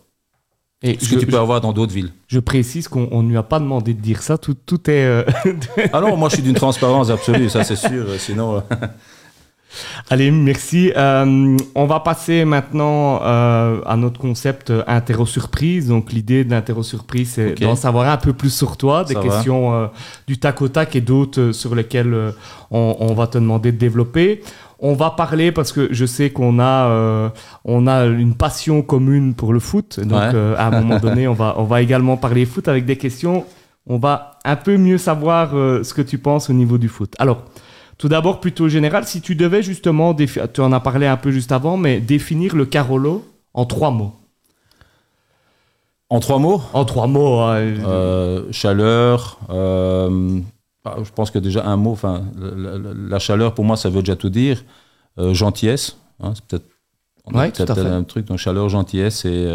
Et 0.82 0.98
Ce 1.00 1.06
je, 1.06 1.14
que 1.14 1.20
tu 1.20 1.26
peux 1.26 1.32
je- 1.32 1.36
avoir 1.36 1.60
dans 1.60 1.72
d'autres 1.72 1.92
villes. 1.92 2.12
je 2.28 2.38
précise 2.38 2.88
qu'on 2.88 3.08
on 3.10 3.22
ne 3.22 3.28
lui 3.30 3.36
a 3.36 3.42
pas 3.42 3.58
demandé 3.58 3.94
de 3.94 4.00
dire 4.00 4.22
ça, 4.22 4.38
tout, 4.38 4.54
tout 4.54 4.88
est... 4.90 5.04
euh, 5.04 5.24
Ah 5.92 6.00
non, 6.00 6.16
moi 6.16 6.28
je 6.28 6.34
suis 6.34 6.42
d'une 6.42 6.54
transparence 6.54 7.10
absolue, 7.10 7.48
ça 7.48 7.64
c'est 7.64 7.76
sûr. 7.76 8.06
Sinon, 8.20 8.62
Allez, 10.10 10.30
merci. 10.30 10.92
Euh, 10.96 11.56
on 11.74 11.86
va 11.86 12.00
passer 12.00 12.44
maintenant 12.44 13.20
euh, 13.22 13.80
à 13.86 13.96
notre 13.96 14.20
concept 14.20 14.70
euh, 14.70 14.82
interro-surprise. 14.86 15.88
Donc, 15.88 16.12
l'idée 16.12 16.44
de 16.44 16.50
l'interro-surprise, 16.50 17.32
c'est 17.34 17.54
d'en 17.60 17.76
savoir 17.76 18.08
un 18.08 18.16
peu 18.16 18.32
plus 18.32 18.50
sur 18.52 18.76
toi, 18.76 19.04
des 19.04 19.14
Ça 19.14 19.20
questions 19.20 19.72
euh, 19.74 19.86
du 20.26 20.38
tac 20.38 20.60
au 20.62 20.68
tac 20.68 20.94
et 20.96 21.00
d'autres 21.00 21.52
sur 21.52 21.74
lesquelles 21.74 22.14
on, 22.70 22.96
on 23.00 23.14
va 23.14 23.26
te 23.26 23.38
demander 23.38 23.72
de 23.72 23.78
développer. 23.78 24.42
On 24.80 24.92
va 24.94 25.10
parler 25.10 25.50
parce 25.52 25.72
que 25.72 25.88
je 25.92 26.04
sais 26.04 26.30
qu'on 26.30 26.58
a, 26.60 27.32
on 27.64 27.86
a 27.86 28.04
une 28.04 28.34
passion 28.34 28.82
commune 28.82 29.34
pour 29.34 29.52
le 29.52 29.60
foot. 29.60 30.00
Donc, 30.00 30.20
Ouais. 30.20 30.54
à 30.58 30.66
un 30.66 30.80
moment 30.82 30.98
donné, 30.98 31.26
on 31.28 31.32
va, 31.32 31.54
on 31.56 31.64
va 31.64 31.80
également 31.80 32.16
parler 32.16 32.44
foot 32.44 32.68
avec 32.68 32.84
des 32.84 32.96
questions. 32.96 33.44
On 33.86 33.98
va 33.98 34.38
un 34.44 34.56
peu 34.56 34.76
mieux 34.76 34.98
savoir 34.98 35.50
ce 35.52 35.94
que 35.94 36.02
tu 36.02 36.18
penses 36.18 36.50
au 36.50 36.52
niveau 36.52 36.76
du 36.76 36.88
foot. 36.88 37.14
Alors, 37.18 37.44
tout 37.98 38.08
d'abord, 38.08 38.40
plutôt 38.40 38.68
général, 38.68 39.04
si 39.06 39.20
tu 39.20 39.34
devais 39.36 39.62
justement, 39.62 40.14
tu 40.14 40.60
en 40.60 40.72
as 40.72 40.80
parlé 40.80 41.06
un 41.06 41.16
peu 41.16 41.30
juste 41.30 41.52
avant, 41.52 41.76
mais 41.76 42.00
définir 42.00 42.54
le 42.56 42.66
Carolo 42.66 43.24
en 43.54 43.64
trois 43.66 43.90
mots. 43.90 44.12
en 46.10 46.20
trois 46.20 46.38
mots, 46.38 46.62
En 46.72 46.84
trois 46.84 47.06
mots. 47.06 47.40
hein. 47.40 47.56
Euh, 47.56 48.52
chaleur. 48.52 49.38
euh, 49.50 50.40
bah, 50.84 50.96
je 51.02 51.10
pense 51.10 51.30
que 51.30 51.38
déjà 51.38 51.64
un 51.66 51.76
mot, 51.76 51.92
enfin, 51.92 52.24
la, 52.38 52.76
la- 52.78 52.92
la 52.94 53.18
chaleur 53.18 53.54
pour 53.54 53.64
moi 53.64 53.76
ça 53.76 53.88
veut 53.88 54.00
déjà 54.02 54.16
tout 54.16 54.28
dire. 54.30 54.62
Euh, 55.18 55.32
gentillesse, 55.32 55.96
hein, 56.20 56.32
c'est 56.34 56.44
peut-être 56.44 56.64
Ouais, 57.32 57.50
fait. 57.50 57.86
un 57.86 58.02
truc 58.04 58.26
donc 58.26 58.36
chaleur, 58.38 58.68
gentillesse 58.68 59.24
et, 59.24 59.48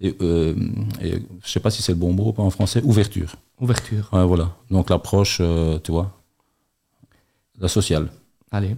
et, 0.00 0.08
et 0.10 1.14
je 1.44 1.50
sais 1.50 1.58
pas 1.58 1.70
si 1.70 1.82
c'est 1.82 1.90
le 1.92 1.98
bon 1.98 2.12
mot 2.12 2.32
en 2.38 2.50
français, 2.50 2.80
ouverture. 2.84 3.34
Ouverture. 3.60 4.08
Ouais, 4.12 4.24
voilà. 4.24 4.50
Donc 4.70 4.90
l'approche, 4.90 5.42
tu 5.82 5.90
vois, 5.90 6.12
la 7.60 7.68
sociale. 7.68 8.08
Allez. 8.50 8.76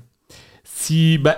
Si, 0.64 1.18
bah, 1.18 1.36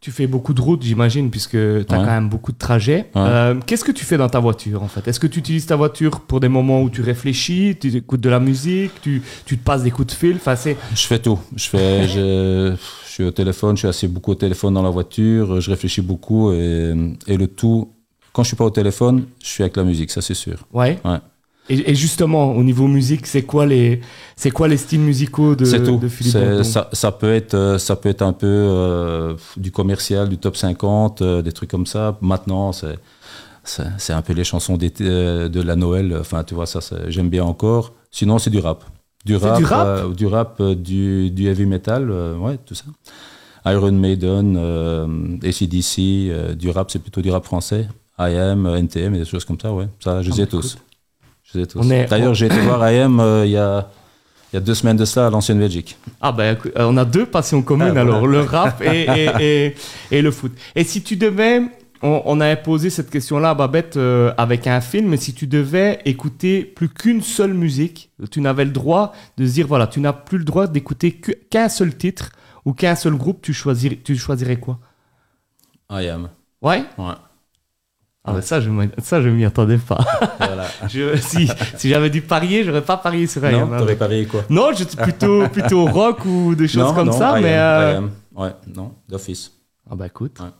tu- 0.00 0.10
fais 0.12 0.28
beaucoup 0.28 0.54
de 0.54 0.60
routes, 0.60 0.84
j'imagine, 0.84 1.30
puisque 1.32 1.50
tu 1.50 1.58
as 1.58 1.68
Ouais. 1.80 1.84
quand 1.88 2.04
même 2.04 2.28
beaucoup 2.28 2.52
de 2.52 2.56
trajets. 2.58 3.06
Ouais. 3.16 3.20
Euh, 3.22 3.54
Qu'est-ce 3.66 3.82
que 3.82 3.90
tu 3.90 4.04
fais 4.04 4.16
dans 4.16 4.28
ta 4.28 4.38
voiture, 4.38 4.84
en 4.84 4.86
fait? 4.86 5.08
Est-ce 5.08 5.18
que 5.18 5.26
tu 5.26 5.40
utilises 5.40 5.66
ta 5.66 5.74
voiture 5.74 6.20
pour 6.20 6.38
des 6.38 6.48
moments 6.48 6.80
où 6.82 6.88
tu 6.90 7.02
réfléchis, 7.02 7.76
tu 7.80 7.88
écoutes 7.96 8.20
de 8.20 8.28
la 8.28 8.38
musique, 8.38 8.92
tu, 9.02 9.20
tu 9.46 9.58
te 9.58 9.64
passes 9.64 9.82
des 9.82 9.90
coups 9.90 10.06
de 10.06 10.12
fil? 10.12 10.36
Enfin. 10.36 10.54
Je 10.54 11.00
fais 11.08 11.18
tout. 11.18 11.40
Je 11.56 11.68
fais, 11.68 12.06
je, 12.14 12.76
je 13.04 13.10
suis 13.10 13.24
au 13.24 13.32
téléphone, 13.32 13.74
je 13.76 13.80
suis 13.80 13.88
assez 13.88 14.06
beaucoup 14.06 14.30
au 14.30 14.34
téléphone 14.36 14.74
dans 14.74 14.82
la 14.84 14.90
voiture, 14.90 15.60
je 15.60 15.70
réfléchis 15.70 16.02
beaucoup 16.02 16.52
et, 16.52 16.94
et 17.26 17.36
le 17.36 17.48
tout. 17.48 17.90
Quand 18.32 18.44
je 18.44 18.48
suis 18.48 18.56
pas 18.56 18.64
au 18.66 18.70
téléphone, 18.70 19.24
je 19.42 19.48
suis 19.48 19.64
avec 19.64 19.76
la 19.76 19.82
musique, 19.82 20.12
ça 20.12 20.22
c'est 20.22 20.34
sûr. 20.34 20.68
Ouais. 20.72 21.00
Ouais. 21.04 21.18
Et, 21.68 21.90
et 21.90 21.94
justement, 21.94 22.52
au 22.54 22.62
niveau 22.62 22.86
musique, 22.86 23.26
c'est 23.26 23.42
quoi 23.42 23.66
les, 23.66 24.00
c'est 24.36 24.50
quoi 24.50 24.68
les 24.68 24.76
styles 24.76 25.00
musicaux 25.00 25.56
de, 25.56 25.64
tout. 25.84 25.96
de 25.96 26.08
Philippe 26.08 26.62
ça, 26.62 26.88
ça 26.92 27.12
peut 27.12 27.32
être, 27.32 27.54
euh, 27.54 27.78
ça 27.78 27.96
peut 27.96 28.08
être 28.08 28.22
un 28.22 28.32
peu 28.32 28.46
euh, 28.46 29.34
du 29.56 29.72
commercial, 29.72 30.28
du 30.28 30.38
top 30.38 30.56
50, 30.56 31.22
euh, 31.22 31.42
des 31.42 31.52
trucs 31.52 31.70
comme 31.70 31.86
ça. 31.86 32.18
Maintenant, 32.20 32.72
c'est, 32.72 32.98
c'est, 33.64 34.12
un 34.12 34.22
peu 34.22 34.32
les 34.32 34.44
chansons 34.44 34.76
d'été, 34.76 35.04
de 35.04 35.62
la 35.62 35.74
Noël. 35.74 36.16
Enfin, 36.20 36.44
tu 36.44 36.54
vois, 36.54 36.66
ça, 36.66 36.80
j'aime 37.08 37.28
bien 37.30 37.44
encore. 37.44 37.92
Sinon, 38.12 38.38
c'est 38.38 38.50
du 38.50 38.60
rap. 38.60 38.84
Du 39.24 39.36
C'est 39.38 39.48
rap, 39.48 39.58
du 39.58 39.64
rap 39.64 39.86
euh, 39.88 40.14
du, 40.14 40.26
rap 40.26 40.62
du, 40.62 41.30
du 41.30 41.48
heavy 41.48 41.66
metal, 41.66 42.10
ouais, 42.38 42.58
tout 42.64 42.74
ça. 42.74 42.84
Iron 43.66 43.90
Maiden, 43.90 44.56
ACDC, 45.42 46.54
du 46.56 46.70
rap, 46.70 46.92
c'est 46.92 47.00
plutôt 47.00 47.20
du 47.20 47.30
rap 47.32 47.44
français. 47.44 47.88
IM, 48.18 48.66
euh, 48.66 48.76
NTM 48.76 49.14
et 49.14 49.18
des 49.18 49.24
choses 49.24 49.44
comme 49.44 49.60
ça, 49.60 49.72
ouais. 49.72 49.88
Ça, 50.00 50.22
je 50.22 50.30
Ah, 50.30 50.34
les 50.34 50.40
ai 50.40 50.44
bah, 50.44 50.50
tous. 50.50 50.78
D'ailleurs, 51.54 52.34
j'ai 52.34 52.46
été 52.46 52.58
voir 52.60 52.88
IM 52.90 53.20
euh, 53.20 53.44
il 53.46 53.52
y 53.52 53.56
a, 53.56 53.88
il 54.52 54.56
y 54.56 54.58
a 54.58 54.60
deux 54.60 54.74
semaines 54.74 54.96
de 54.96 55.04
ça 55.04 55.26
à 55.26 55.30
l'ancienne 55.30 55.58
Belgique. 55.58 55.96
Ah 56.20 56.32
ben, 56.32 56.56
écoute, 56.56 56.72
euh, 56.76 56.86
on 56.88 56.96
a 56.96 57.04
deux 57.04 57.26
passions 57.26 57.62
communes 57.62 57.88
Ah, 57.88 57.92
voilà. 57.92 58.10
alors, 58.10 58.26
le 58.26 58.40
rap 58.40 58.82
et, 58.82 59.02
et, 59.02 59.66
et, 59.66 59.74
et 60.10 60.22
le 60.22 60.30
foot. 60.30 60.52
Et 60.74 60.84
si 60.84 61.02
tu 61.02 61.16
devais, 61.16 61.62
on, 62.02 62.22
on 62.24 62.40
avait 62.40 62.56
posé 62.60 62.90
cette 62.90 63.10
question-là 63.10 63.50
à 63.50 63.54
Babette 63.54 63.96
euh, 63.96 64.32
avec 64.36 64.66
un 64.66 64.80
film, 64.80 65.08
mais 65.08 65.16
si 65.16 65.34
tu 65.34 65.46
devais 65.46 66.00
écouter 66.04 66.62
plus 66.64 66.88
qu'une 66.88 67.22
seule 67.22 67.54
musique, 67.54 68.10
tu 68.30 68.40
n'avais 68.40 68.64
le 68.64 68.72
droit 68.72 69.12
de 69.36 69.46
se 69.46 69.52
dire, 69.52 69.66
voilà, 69.66 69.86
tu 69.86 70.00
n'as 70.00 70.12
plus 70.12 70.38
le 70.38 70.44
droit 70.44 70.66
d'écouter 70.66 71.12
qu'un 71.50 71.68
seul 71.68 71.96
titre 71.96 72.30
ou 72.64 72.72
qu'un 72.72 72.96
seul 72.96 73.14
groupe, 73.14 73.40
tu, 73.42 73.52
choisir, 73.54 73.92
tu 74.04 74.16
choisirais 74.16 74.56
quoi? 74.56 74.78
IM. 75.90 76.28
Ouais? 76.60 76.82
Ouais. 76.98 77.12
Ah 78.28 78.32
ben 78.32 78.40
ça, 78.42 78.60
je 78.60 78.66
je 78.68 79.28
m'y 79.28 79.44
attendais 79.44 79.78
pas. 79.78 80.04
Voilà. 80.38 80.66
Je- 80.88 81.16
si 81.16 81.48
si 81.76 81.88
j'avais 81.88 82.10
dû 82.10 82.22
parier, 82.22 82.64
j'aurais 82.64 82.82
pas 82.82 82.96
parié 82.96 83.26
sur 83.28 83.40
Ryan. 83.42 83.66
non, 83.66 83.74
hein. 83.74 83.78
t'aurais 83.78 83.96
parié 83.96 84.26
quoi? 84.26 84.42
Non, 84.50 84.70
j'étais 84.74 85.00
plutôt, 85.00 85.48
plutôt 85.48 85.86
rock 85.86 86.24
ou 86.24 86.54
des 86.56 86.66
choses 86.66 86.82
non, 86.88 86.94
comme 86.94 87.06
non, 87.08 87.18
ça, 87.18 87.38
mais... 87.40 87.56
euh. 87.56 88.00
Ouais, 88.34 88.52
non, 88.74 88.94
d'office. 89.08 89.52
Ah 89.88 89.94
bah 89.94 90.06
écoute, 90.06 90.40
Ouais. 90.40 90.50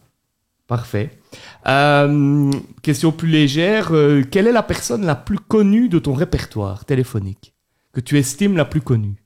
parfait. 0.69 1.19
Euh, 1.67 2.51
question 2.83 3.11
plus 3.11 3.29
légère, 3.29 3.89
euh, 3.93 4.23
quelle 4.31 4.47
est 4.47 4.53
la 4.53 4.63
personne 4.63 5.05
la 5.05 5.17
plus 5.17 5.39
connue 5.41 5.89
de 5.89 5.99
ton 5.99 6.15
répertoire 6.15 6.85
téléphonique 6.85 7.53
Que 7.93 8.01
tu 8.01 8.17
estimes 8.19 8.57
la 8.57 8.65
plus 8.65 8.81
connue? 8.81 9.17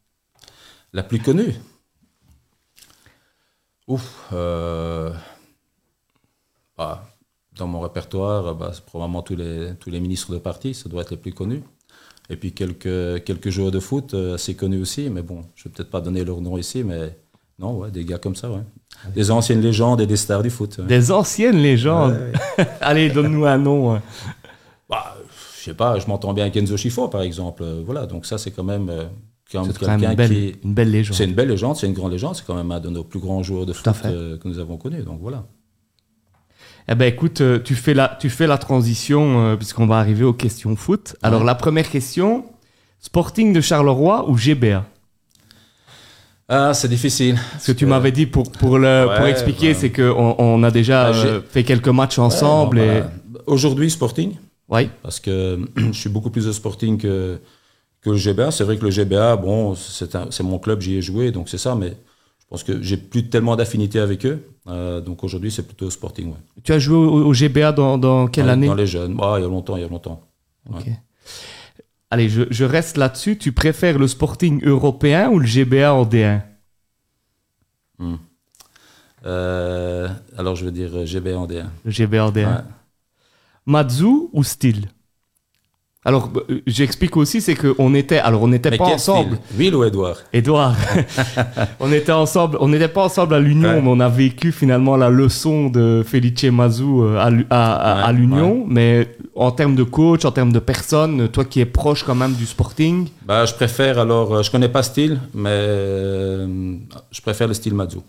La 0.95 1.03
plus 1.03 1.19
connue? 1.21 1.55
Ouf. 3.87 4.29
euh, 4.33 5.13
bah, 6.79 7.05
dans 7.61 7.69
mon 7.69 7.81
répertoire, 7.81 8.55
bah, 8.57 8.71
c'est 8.75 8.85
probablement 8.85 9.23
tous 9.23 9.37
les, 9.37 9.73
tous 9.79 9.91
les 9.91 10.01
ministres 10.01 10.33
de 10.33 10.39
parti, 10.39 10.75
ça 10.75 10.89
doit 10.89 11.03
être 11.03 11.11
les 11.11 11.17
plus 11.17 11.33
connus. 11.33 11.63
Et 12.29 12.37
puis 12.37 12.53
quelques, 12.53 13.25
quelques 13.25 13.51
joueurs 13.51 13.71
de 13.71 13.81
foot 13.81 14.15
euh, 14.15 14.35
assez 14.35 14.55
connus 14.55 14.81
aussi, 14.81 15.09
mais 15.11 15.23
bon, 15.23 15.43
je 15.55 15.65
vais 15.65 15.71
peut-être 15.71 15.91
pas 15.91 16.01
donner 16.01 16.25
leur 16.25 16.41
nom 16.41 16.57
ici, 16.59 16.83
mais 16.85 17.17
non, 17.59 17.77
ouais, 17.79 17.91
des 17.91 18.05
gars 18.05 18.19
comme 18.19 18.35
ça, 18.37 18.51
ouais. 18.51 18.63
Des 19.15 19.31
anciennes 19.31 19.61
légendes 19.61 20.01
et 20.01 20.07
des 20.07 20.17
stars 20.17 20.43
du 20.43 20.51
foot. 20.51 20.79
ouais. 20.79 20.87
Des 20.87 21.11
anciennes 21.13 21.59
légendes. 21.61 22.19
Ouais, 22.59 22.67
Allez, 22.81 23.11
donne-nous 23.11 23.45
un 23.47 23.59
nom. 23.59 23.95
hein. 23.95 24.03
Bah, 24.89 25.17
je 25.59 25.65
sais 25.65 25.75
pas, 25.75 25.99
je 25.99 26.07
m'entends 26.07 26.33
bien 26.33 26.45
avec 26.45 26.57
Enzo 26.57 26.77
Schifo, 26.77 27.09
par 27.09 27.23
exemple. 27.23 27.63
euh, 27.63 27.83
Voilà, 27.85 28.07
donc 28.07 28.27
ça, 28.27 28.39
c'est 28.39 28.51
quand 28.51 28.65
même, 28.65 28.89
euh, 28.91 29.05
quand 29.53 29.65
C'est 29.65 29.79
quand 29.79 29.99
même 29.99 30.11
une 30.11 30.17
belle, 30.17 30.29
qui 30.31 30.37
est- 30.49 30.65
une 30.65 30.75
belle 30.75 30.91
légende. 30.91 31.17
C'est 31.17 31.25
une 31.25 31.35
belle 31.35 31.49
légende, 31.49 31.77
c'est 31.77 31.87
une 31.87 31.93
grande 31.93 32.13
légende, 32.13 32.37
c'est 32.37 32.47
quand 32.47 32.55
même 32.55 32.71
un 32.71 32.81
de 32.81 32.89
nos 32.91 33.05
plus 33.05 33.21
grands 33.21 33.43
joueurs 33.43 33.67
de 33.67 33.73
foot 33.73 33.87
euh, 34.05 34.39
que 34.39 34.49
nous 34.49 34.59
avons 34.59 34.77
connus. 34.77 35.03
Donc 35.03 35.21
voilà. 35.21 35.45
Eh 36.93 36.95
ben 36.97 37.07
écoute, 37.07 37.41
euh, 37.41 37.59
tu 37.63 37.75
fais 37.77 37.95
la, 37.95 38.17
tu 38.21 38.29
fais 38.31 38.47
la 38.49 38.59
transition 38.59 39.47
euh, 39.47 39.57
puisqu'on 39.57 39.87
va 39.87 39.99
arriver 39.99 40.25
aux 40.25 40.33
questions 40.33 40.75
foot. 40.77 41.15
Alors 41.23 41.41
Ouais. 41.41 41.47
la 41.47 41.55
première 41.55 41.89
question, 41.89 42.45
Sporting 42.99 43.53
de 43.53 43.61
Charleroi 43.61 44.29
ou 44.29 44.37
GBA 44.37 44.85
Ah, 46.49 46.75
c'est 46.75 46.89
difficile. 46.89 47.39
Ce 47.61 47.71
que 47.71 47.79
tu 47.79 47.87
m'avais 47.87 48.11
dit 48.11 48.27
pour, 48.27 48.51
pour, 48.51 48.79
le, 48.79 49.07
pour 49.17 49.27
expliquer, 49.27 49.73
c'est 49.75 49.91
qu'on 49.93 50.35
on 50.39 50.63
a 50.65 50.71
déjà 50.73 51.13
j'ai- 51.13 51.29
euh, 51.29 51.41
fait 51.49 51.63
quelques 51.63 51.89
matchs 51.89 52.19
ensemble. 52.19 52.79
Ouais, 52.79 52.99
et... 52.99 53.03
bah, 53.29 53.41
Aujourd'hui, 53.47 53.89
Sporting, 53.91 54.33
Ouais. 54.69 54.91
parce 55.03 55.21
que 55.21 55.61
je 55.77 55.93
suis 55.93 56.11
beaucoup 56.11 56.31
plus 56.31 56.47
de 56.47 56.53
Sporting 56.53 56.99
que, 56.99 57.39
que 58.03 58.11
le 58.11 58.17
GBA. 58.17 58.51
C'est 58.51 58.65
vrai 58.65 58.77
que 58.77 58.85
le 58.85 58.91
GBA, 58.91 59.37
bon, 59.37 59.77
c'est 59.77 60.43
mon 60.43 60.59
club, 60.59 60.81
j'y 60.81 60.97
ai 60.97 61.03
joué, 61.03 61.31
donc 61.31 61.49
c'est 61.49 61.59
ça, 61.59 61.77
mais 61.77 61.97
pense 62.51 62.65
que 62.65 62.83
j'ai 62.83 62.97
plus 62.97 63.29
tellement 63.31 63.57
d'affinité 63.57 63.99
avec 64.01 64.27
eux. 64.27 64.45
Euh, 64.67 65.01
donc 65.01 65.25
aujourd'hui, 65.25 65.51
c'est 65.51 65.63
plutôt 65.63 65.89
Sporting. 65.89 66.29
Ouais. 66.33 66.39
Tu 66.65 66.73
as 66.73 66.79
joué 66.79 66.97
au, 66.97 67.27
au 67.27 67.33
GBA 67.33 67.73
dans, 67.73 67.97
dans 67.97 68.27
quelle 68.27 68.47
Dans- 68.47 68.53
année 68.53 68.67
Dans 68.67 68.75
les 68.75 68.87
jeunes. 68.87 69.17
Ah, 69.23 69.37
il 69.39 69.43
y 69.43 69.45
a 69.45 69.49
longtemps, 69.49 69.77
il 69.77 69.83
y 69.83 69.85
a 69.85 69.89
longtemps. 69.89 70.21
Allez, 72.11 72.29
je, 72.29 72.43
je 72.51 72.65
reste 72.65 72.97
là-dessus. 72.97 73.39
Tu 73.39 73.53
préfères 73.53 73.99
le 73.99 74.09
Sporting 74.09 74.61
européen 74.65 75.31
ou 75.31 75.39
le 75.39 75.47
GBA 75.47 75.95
en 75.95 76.05
D1 76.05 76.43
Hmm. 77.99 78.15
Euh, 79.27 80.09
alors, 80.39 80.57
je 80.57 80.65
veux 80.65 80.71
dire 80.73 81.05
GBA 81.05 81.37
en 81.39 81.47
D1. 81.47 81.67
Le 81.85 81.91
GBA 81.91 82.25
en 82.25 82.31
D1. 82.33 82.47
Ouais. 82.47 82.63
Matsu 83.67 84.07
ou 84.33 84.43
Steel 84.43 84.89
Alors, 86.03 86.31
euh, 86.49 86.63
j'explique 86.67 87.15
aussi, 87.19 87.43
c'est 87.43 87.55
qu'on 87.55 87.95
était, 87.95 88.17
alors 88.19 88.43
on 88.43 88.49
n'était 88.49 88.75
pas 88.75 88.85
ensemble. 88.87 89.39
Will 89.59 89.75
ou 89.75 89.85
Edouard 89.85 90.17
Edouard, 90.33 90.75
on 91.81 91.93
était 91.93 92.11
ensemble, 92.13 92.57
on 92.61 92.69
n'était 92.69 92.89
pas 92.89 93.05
ensemble 93.05 93.35
à 93.35 93.39
l'Union, 93.41 93.69
Ouais. 93.69 93.83
mais 93.83 93.89
on 93.91 94.01
a 94.01 94.09
vécu 94.09 94.51
finalement 94.51 94.97
la 94.97 95.11
leçon 95.11 95.69
de 95.69 96.03
Felice 96.07 96.45
Mazou 96.45 97.03
euh, 97.05 97.19
à, 97.51 98.07
Ouais, 98.07 98.13
l'Union. 98.15 98.65
Mais 98.67 99.09
en 99.35 99.51
termes 99.51 99.75
de 99.77 99.83
coach, 99.83 100.25
en 100.25 100.33
termes 100.33 100.53
de 100.53 100.59
personne, 100.59 101.29
toi 101.29 101.45
qui 101.45 101.61
es 101.61 101.67
proche 101.67 102.03
quand 102.03 102.15
même 102.15 102.33
du 102.33 102.47
Sporting, 102.47 103.09
bah, 103.27 103.45
Je 103.45 103.53
préfère 103.53 103.99
alors, 103.99 104.37
euh, 104.37 104.43
je 104.43 104.51
connais 104.51 104.71
pas 104.71 104.83
style, 104.83 105.21
mais 105.35 105.51
je 107.11 107.21
préfère 107.21 107.47
le 107.49 107.55
style 107.55 107.75
Mazou. 107.75 108.03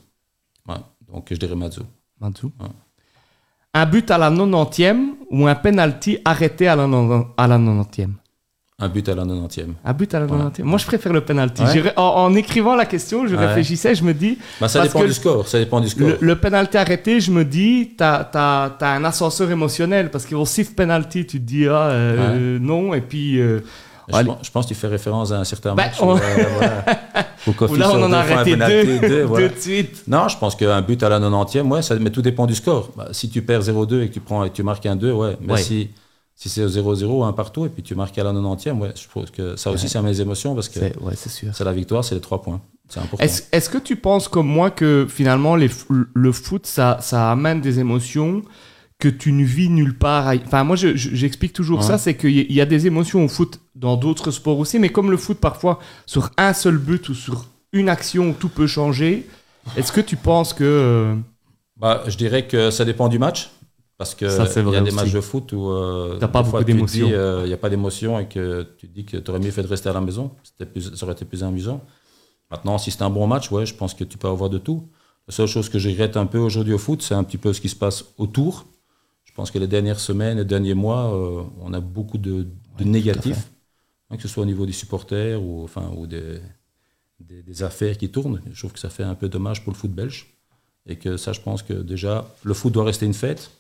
Donc 1.12 1.28
je 1.30 1.36
dirais 1.36 1.56
Mazou. 1.58 1.82
Mazou. 2.22 2.54
Un 3.74 3.86
but 3.86 4.12
à 4.12 4.18
la 4.18 4.30
90e 4.30 4.98
ou 5.30 5.48
un 5.48 5.56
penalty 5.56 6.18
arrêté 6.26 6.68
à 6.68 6.76
la, 6.76 6.88
non- 6.88 7.28
à 7.38 7.48
la 7.48 7.58
90e 7.58 8.10
Un 8.80 8.90
but 8.90 9.08
à 9.08 9.16
la 9.16 9.24
90e. 9.24 9.76
Un 9.86 9.94
but 9.94 10.14
à 10.14 10.20
la 10.20 10.26
Ouais. 10.26 10.32
90e. 10.38 10.64
Moi, 10.64 10.78
je 10.78 10.86
préfère 10.86 11.14
le 11.14 11.22
penalty. 11.22 11.62
Ouais. 11.64 11.94
En, 11.96 12.02
en 12.26 12.36
écrivant 12.36 12.76
la 12.76 12.86
question, 12.86 13.28
je 13.28 13.36
Ouais. 13.36 13.46
réfléchissais, 13.46 13.96
je 13.96 14.04
me 14.04 14.14
dis, 14.14 14.38
Bah, 14.60 14.68
ça 14.68 14.80
Parce 14.80 14.90
dépend 14.92 15.02
que 15.04 15.08
du 15.08 15.14
score. 15.14 15.48
Ça 15.48 15.58
dépend 15.60 15.80
du 15.80 15.88
score. 15.88 16.08
Le, 16.10 16.18
le 16.20 16.36
penalty 16.36 16.78
arrêté, 16.78 17.22
je 17.22 17.32
me 17.32 17.46
dis, 17.46 17.92
t'as 17.98 18.28
as, 18.34 18.76
un 18.82 19.04
ascenseur 19.06 19.50
émotionnel 19.52 20.10
parce 20.12 20.26
qu'ils 20.26 20.36
vont 20.36 20.46
siffler 20.46 20.76
penalty, 20.76 21.26
tu 21.26 21.40
te 21.40 21.46
dis 21.46 21.68
ah 21.68 21.90
euh, 21.92 22.60
non, 22.60 22.94
et 22.94 23.02
puis 23.02 23.40
euh, 23.40 23.62
je, 24.20 24.26
pense, 24.26 24.38
je 24.46 24.52
pense 24.52 24.66
que 24.66 24.70
tu 24.70 24.76
fais 24.76 24.88
référence 24.88 25.32
à 25.32 25.40
un 25.40 25.44
certain 25.44 25.76
Ben, 25.76 25.84
match. 25.86 25.96
on- 26.02 26.14
où, 26.14 26.18
euh, 26.18 26.20
voilà, 26.58 26.86
où 27.48 27.52
Kofi 27.54 27.74
où 27.74 27.76
là 27.78 27.92
on 27.94 28.04
en 28.04 28.12
a 28.12 28.18
arrêté 28.20 28.56
deux, 28.56 29.00
deux, 29.08 29.24
voilà. 29.26 29.48
deux 29.48 29.56
de 29.56 29.60
suite. 29.60 30.04
Non, 30.08 30.28
je 30.28 30.38
pense 30.38 30.56
qu'un 30.56 30.82
but 30.82 31.02
à 31.04 31.10
la 31.10 31.20
90e, 31.20 31.68
ouais, 31.72 31.82
ça, 31.82 31.96
mais 32.00 32.10
tout 32.10 32.22
dépend 32.22 32.46
du 32.46 32.56
score. 32.56 32.92
Bah, 32.96 33.10
si 33.12 33.30
tu 33.30 33.42
perds 33.42 33.62
0-2 33.64 34.02
et 34.04 34.08
que 34.10 34.14
tu, 34.14 34.20
prends, 34.20 34.44
et 34.44 34.50
que 34.50 34.56
tu 34.56 34.64
marques 34.64 34.86
un 34.86 34.96
2, 34.96 35.12
ouais. 35.12 35.38
Mais 35.42 35.54
Ouais. 35.54 35.62
si, 35.62 35.90
si 36.36 36.50
c'est 36.50 36.66
0-0, 36.66 37.24
un 37.26 37.34
partout, 37.34 37.66
et 37.66 37.70
puis 37.70 37.84
tu 37.84 37.94
marques 37.96 38.18
à 38.18 38.24
la 38.24 38.32
90e, 38.34 38.80
ouais, 38.80 38.92
je 38.96 39.08
trouve 39.08 39.30
que 39.32 39.56
ça 39.56 39.72
aussi, 39.72 39.84
Ouais. 39.86 39.90
c'est 39.90 40.02
mes 40.02 40.22
émotions 40.22 40.56
parce 40.56 40.70
que 40.70 40.80
C'est 41.54 41.64
la 41.64 41.74
victoire, 41.74 42.04
c'est 42.04 42.16
les 42.16 42.22
trois 42.22 42.42
points. 42.42 42.62
Est-ce 43.20 43.70
que 43.70 43.78
tu 43.78 43.96
penses 43.96 44.28
comme 44.28 44.48
moi 44.48 44.70
que 44.70 45.08
finalement 45.10 45.56
les 45.56 45.70
le 46.14 46.32
foot 46.34 46.66
ça, 46.66 46.98
ça 47.02 47.32
amène 47.32 47.62
des 47.62 47.80
émotions 47.80 48.42
que 49.00 49.08
tu 49.08 49.32
ne 49.32 49.44
vis 49.46 49.70
nulle 49.70 49.98
part 49.98 50.32
Enfin 50.46 50.64
moi 50.66 50.76
je- 50.76 50.96
je- 50.98 51.16
j'explique 51.16 51.54
toujours 51.54 51.80
Ouais. 51.80 51.86
ça, 51.86 51.98
c'est 51.98 52.16
qu'il 52.16 52.32
y, 52.32 52.42
il 52.42 52.54
y 52.54 52.60
a 52.60 52.66
des 52.66 52.86
émotions 52.88 53.24
au 53.24 53.30
foot 53.30 53.60
dans 53.82 53.98
d'autres 53.98 54.30
sports 54.30 54.60
aussi, 54.60 54.78
mais 54.80 54.90
comme 54.90 55.10
le 55.10 55.18
foot 55.18 55.40
parfois 55.40 55.80
sur 56.06 56.30
un 56.38 56.54
seul 56.54 56.78
but 56.78 57.10
ou 57.10 57.16
sur 57.16 57.48
une 57.74 57.90
action 57.90 58.34
tout 58.34 58.50
peut 58.50 58.68
changer, 58.68 59.28
est-ce 59.76 59.92
que 59.92 60.02
tu 60.02 60.16
penses 60.16 60.54
que 60.54 60.64
euh, 60.64 61.16
Bah, 61.78 62.04
je 62.08 62.16
dirais 62.16 62.48
que 62.48 62.70
ça 62.70 62.86
dépend 62.86 63.10
du 63.10 63.20
match. 63.20 63.50
Parce 63.98 64.16
que 64.16 64.30
Ça, 64.30 64.48
c'est 64.48 64.62
il 64.62 64.70
y 64.70 64.76
a 64.76 64.82
des 64.82 64.92
matchs 64.92 65.12
de 65.12 65.22
foot 65.22 65.54
où 65.54 65.70
euh, 65.70 66.18
T'as 66.20 66.28
pas 66.28 66.42
beaucoup 66.42 66.64
dis, 66.64 67.04
euh, 67.04 67.42
Il 67.44 67.48
n'y 67.48 67.54
a 67.54 67.58
pas 67.58 67.70
d'émotion 67.70 68.20
et 68.20 68.28
que 68.28 68.68
tu 68.78 68.88
te 68.88 68.94
dis 68.94 69.06
que 69.06 69.18
tu 69.18 69.30
aurais 69.30 69.40
mieux 69.40 69.52
fait 69.52 69.62
de 69.62 69.68
rester 69.68 69.90
à 69.90 69.94
la 69.94 70.02
maison. 70.02 70.32
C'était 70.44 70.66
plus, 70.66 70.96
ça 70.96 71.06
aurait 71.06 71.14
été 71.14 71.26
plus 71.26 71.44
amusant. 71.44 71.84
Maintenant, 72.50 72.78
si 72.80 72.90
c'est 72.90 73.04
un 73.04 73.12
bon 73.12 73.28
match, 73.28 73.52
ouais, 73.52 73.66
je 73.66 73.76
pense 73.76 73.94
que 73.94 74.04
tu 74.04 74.18
peux 74.18 74.28
avoir 74.28 74.50
de 74.50 74.58
tout. 74.58 74.90
La 75.28 75.34
seule 75.34 75.48
chose 75.48 75.70
que 75.70 75.78
je 75.78 75.90
regrette 75.90 76.18
un 76.18 76.26
peu 76.26 76.40
aujourd'hui 76.40 76.74
au 76.74 76.80
foot, 76.80 77.02
c'est 77.04 77.14
un 77.14 77.24
petit 77.24 77.38
peu 77.38 77.54
ce 77.54 77.62
qui 77.62 77.70
se 77.70 77.76
passe 77.76 78.06
autour. 78.18 78.66
Je 79.24 79.32
pense 79.34 79.52
que 79.52 79.60
les 79.60 79.68
dernières 79.68 80.00
semaines, 80.00 80.40
les 80.40 80.46
derniers 80.46 80.74
mois, 80.74 81.14
euh, 81.14 81.44
on 81.62 81.72
a 81.74 81.80
beaucoup 81.80 82.18
de, 82.18 82.48
de 82.80 82.84
négatifs, 82.84 83.51
hein, 84.12 84.18
que 84.18 84.22
ce 84.22 84.28
soit 84.28 84.44
au 84.44 84.46
niveau 84.46 84.66
des 84.66 84.74
supporters 84.74 85.42
ou, 85.42 85.64
enfin, 85.64 85.90
ou 85.96 86.06
des, 86.06 86.40
des, 87.20 87.42
des 87.42 87.64
affaires 87.64 87.98
qui 87.98 88.10
tournent. 88.10 88.42
Je 88.52 88.60
trouve 88.60 88.74
que 88.74 88.80
ça 88.80 88.90
fait 88.90 89.04
un 89.04 89.16
peu 89.16 89.30
dommage 89.30 89.64
pour 89.64 89.74
le 89.74 89.78
foot 89.78 89.92
belge. 89.92 90.28
Et 90.88 90.96
que 90.96 91.16
ça, 91.16 91.32
je 91.32 91.42
pense 91.42 91.62
que 91.62 91.74
déjà, 91.74 92.28
le 92.44 92.54
foot 92.56 92.74
doit 92.74 92.84
rester 92.84 93.06
une 93.06 93.14
fête. 93.14 93.52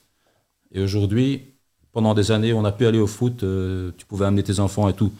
Et 0.72 0.82
aujourd'hui, 0.82 1.44
pendant 1.92 2.16
des 2.16 2.32
années, 2.32 2.52
on 2.52 2.66
a 2.66 2.72
pu 2.72 2.88
aller 2.88 2.98
au 2.98 3.06
foot, 3.06 3.44
euh, 3.44 3.92
tu 3.98 4.08
pouvais 4.08 4.26
amener 4.26 4.42
tes 4.42 4.60
enfants 4.60 4.90
et 4.90 4.94
tout, 4.94 5.12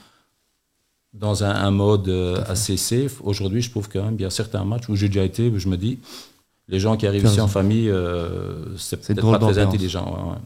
dans 1.14 1.44
un, 1.44 1.52
un 1.52 1.70
mode 1.70 2.08
euh, 2.10 2.42
assez 2.48 2.76
safe. 2.78 3.22
Aujourd'hui, 3.22 3.62
je 3.62 3.70
trouve 3.70 3.88
quand 3.88 4.04
même, 4.04 4.16
il 4.16 4.22
y 4.22 4.26
a 4.26 4.32
certains 4.32 4.66
matchs 4.66 4.90
où 4.90 4.96
j'ai 4.96 5.10
déjà 5.10 5.24
été, 5.24 5.50
où 5.50 5.60
je 5.60 5.68
me 5.68 5.78
dis, 5.78 6.00
les 6.68 6.80
gens 6.80 6.98
qui 6.98 7.06
arrivent 7.06 7.26
ici 7.26 7.42
en 7.42 7.48
famille, 7.48 7.90
euh, 7.90 8.76
c'est 8.78 8.98
peut-être 8.98 9.30
pas 9.30 9.38
très 9.38 9.60
intelligent. 9.60 10.06
ouais, 10.06 10.32
ouais. 10.32 10.38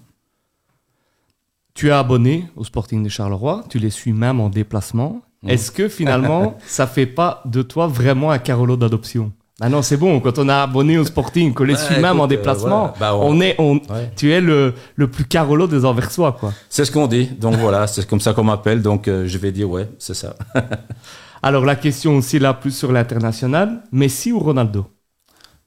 Tu 1.75 1.89
es 1.89 1.91
abonné 1.91 2.48
au 2.55 2.63
Sporting 2.63 3.03
de 3.03 3.10
Charleroi, 3.10 3.63
tu 3.70 3.79
les 3.79 3.89
suis 3.89 4.13
même 4.13 4.39
en 4.39 4.50
déplacement. 4.50 5.22
Mhm. 5.44 5.50
Est-ce 5.51 5.72
que 5.72 5.89
finalement, 5.89 6.58
ça 6.65 6.88
fait 6.88 7.05
pas 7.05 7.41
de 7.46 7.62
toi 7.62 7.86
vraiment 7.88 8.32
un 8.32 8.39
Carolo 8.39 8.77
d'adoption? 8.77 9.32
Ah 9.62 9.70
non, 9.70 9.82
c'est 9.82 9.98
bon, 9.98 10.20
quand 10.22 10.38
on 10.39 10.50
a 10.50 10.63
abonné 10.63 10.98
au 10.98 11.05
Sporting, 11.05 11.53
qu'on 11.53 11.63
les 11.65 11.74
Bah, 11.74 11.79
suit 11.79 12.00
même 12.01 12.20
en 12.20 12.25
euh, 12.25 12.27
déplacement. 12.27 12.94
Bah, 13.00 13.15
on- 13.15 13.29
on 13.38 13.41
est, 13.41 13.55
on, 13.60 13.75
Ouais. 13.75 14.12
tu 14.15 14.32
es 14.32 14.41
le, 14.41 14.74
le 14.96 15.08
plus 15.10 15.25
Carolo 15.25 15.67
des 15.67 15.86
Anversois, 15.86 16.34
quoi. 16.34 16.51
C'est 16.70 16.84
ce 16.86 16.91
qu'on 16.91 17.08
dit. 17.08 17.27
Donc 17.27 17.55
voilà, 17.55 17.88
c'est 17.94 18.05
comme 18.08 18.20
ça 18.22 18.34
qu'on 18.34 18.44
m'appelle. 18.46 18.82
Donc 18.82 19.08
euh, 19.08 19.27
je 19.27 19.38
vais 19.38 19.51
dire 19.53 19.70
ouais, 19.70 19.89
c'est 20.00 20.13
ça. 20.13 20.36
Alors 21.44 21.63
la 21.65 21.75
question 21.75 22.17
aussi 22.17 22.39
là, 22.39 22.53
plus 22.53 22.72
sur 22.75 22.91
l'international, 22.91 23.84
Messi 23.91 24.32
ou 24.32 24.39
Ronaldo? 24.39 24.88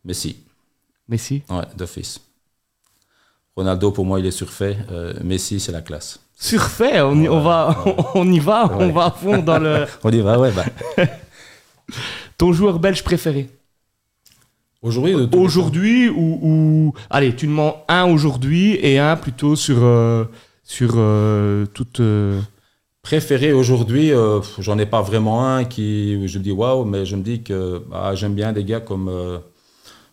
Mais 0.05 0.15
si, 0.15 0.45
Messi? 1.09 1.43
Ouais, 1.50 1.65
d'office. 1.77 2.21
Ronaldo, 3.59 3.91
pour 3.91 4.05
moi, 4.07 4.21
il 4.21 4.27
est 4.27 4.31
surfait. 4.31 4.77
Euh, 4.93 5.12
Messi, 5.25 5.59
c'est 5.59 5.73
la 5.73 5.81
classe. 5.83 6.21
Surfait, 6.38 7.00
on, 7.00 7.21
y, 7.21 7.29
on 7.29 7.41
va, 7.41 7.77
on 8.15 8.31
y 8.31 8.38
va, 8.38 8.71
on 8.73 8.87
Ouais. 8.87 8.93
va 8.93 9.07
à 9.07 9.11
fond 9.11 9.38
dans 9.38 9.59
le... 9.59 9.85
On 10.05 10.11
y 10.11 10.21
va, 10.21 10.38
ouais. 10.38 10.53
Bah. 10.53 10.65
Ton 12.38 12.53
joueur 12.53 12.79
belge 12.79 13.03
préféré? 13.03 13.49
Aujourd'hui, 14.81 15.15
Aujourd'hui 15.33 16.09
ou, 16.09 16.38
ou- 16.41 16.95
Allez, 17.11 17.35
tu 17.35 17.49
demandes 17.49 17.75
un 17.88 18.05
aujourd'hui 18.05 18.79
et 18.81 19.00
un 19.00 19.17
plutôt 19.17 19.57
sur, 19.57 19.79
euh, 19.83 20.25
sur 20.62 20.93
euh, 20.97 21.67
toute... 21.75 21.99
euh, 22.00 22.41
Préféré 23.03 23.53
aujourd'hui, 23.53 24.12
euh, 24.12 24.41
j'en 24.59 24.79
ai 24.79 24.85
pas 24.87 25.00
vraiment 25.03 25.47
un 25.57 25.65
qui 25.65 26.29
je 26.29 26.38
me 26.38 26.45
dis 26.45 26.50
waouh, 26.53 26.85
mais 26.85 27.07
je 27.07 27.17
me 27.17 27.23
dis 27.23 27.43
que 27.43 27.83
bah, 27.91 28.15
j'aime 28.15 28.35
bien 28.35 28.53
des 28.53 28.65
gars 28.65 28.81
comme 28.81 29.09
euh, 29.09 29.38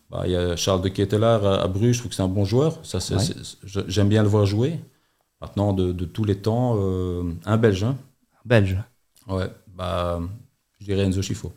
bah, 0.09 0.23
il 0.25 0.31
y 0.31 0.35
a 0.35 0.55
Charles 0.55 0.81
de 0.81 0.89
Ketelaar 0.89 1.45
à, 1.45 1.61
à 1.63 1.67
Bruges, 1.67 1.93
je 1.95 1.99
trouve 1.99 2.09
que 2.09 2.15
c'est 2.15 2.23
un 2.23 2.27
bon 2.27 2.45
joueur. 2.45 2.79
Ça, 2.83 2.99
Ouais. 3.15 3.23
j'aime 3.87 4.09
bien 4.09 4.23
le 4.23 4.29
voir 4.29 4.45
jouer. 4.45 4.79
Maintenant, 5.41 5.73
de, 5.73 5.91
de 5.91 6.05
tous 6.05 6.23
les 6.23 6.37
temps, 6.37 6.75
euh, 6.77 7.23
un 7.45 7.57
Belge. 7.57 7.83
hein. 7.83 7.97
belge 8.45 8.77
Ouais, 9.27 9.49
bah, 9.75 10.19
je 10.79 10.85
dirais 10.85 11.03
Enzo 11.03 11.21
Schifo. 11.21 11.51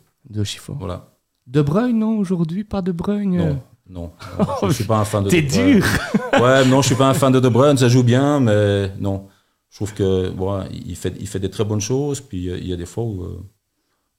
Voilà. 0.79 1.07
De 1.47 1.61
Bruyne, 1.61 1.97
non, 1.97 2.17
aujourd'hui, 2.17 2.63
pas 2.63 2.81
De 2.81 2.91
Bruyne? 2.91 3.37
Non, 3.37 3.59
non, 3.89 4.11
non, 4.37 4.45
je 4.61 4.65
ne 4.67 4.71
suis 4.71 4.83
pas 4.83 4.99
un 4.99 5.05
fan 5.05 5.23
de 5.23 5.29
T'es 5.29 5.41
dur 5.41 5.83
Ouais, 6.41 6.65
non, 6.65 6.81
je 6.81 6.87
suis 6.87 6.95
pas 6.95 7.09
un 7.09 7.13
fan 7.13 7.31
de 7.31 7.39
De 7.39 7.49
Bruyne, 7.49 7.77
ça 7.77 7.87
joue 7.89 8.03
bien, 8.03 8.39
mais 8.39 8.91
non. 8.99 9.27
Je 9.69 9.77
trouve 9.77 9.93
que 9.93 10.29
bon, 10.29 10.63
il, 10.71 10.95
fait, 10.95 11.13
il 11.19 11.27
fait 11.27 11.39
des 11.39 11.49
très 11.49 11.63
bonnes 11.63 11.81
choses, 11.81 12.21
puis 12.21 12.49
euh, 12.49 12.57
il 12.57 12.67
y 12.67 12.73
a 12.73 12.75
des 12.75 12.85
fois 12.85 13.03
où 13.03 13.23
euh, 13.23 13.39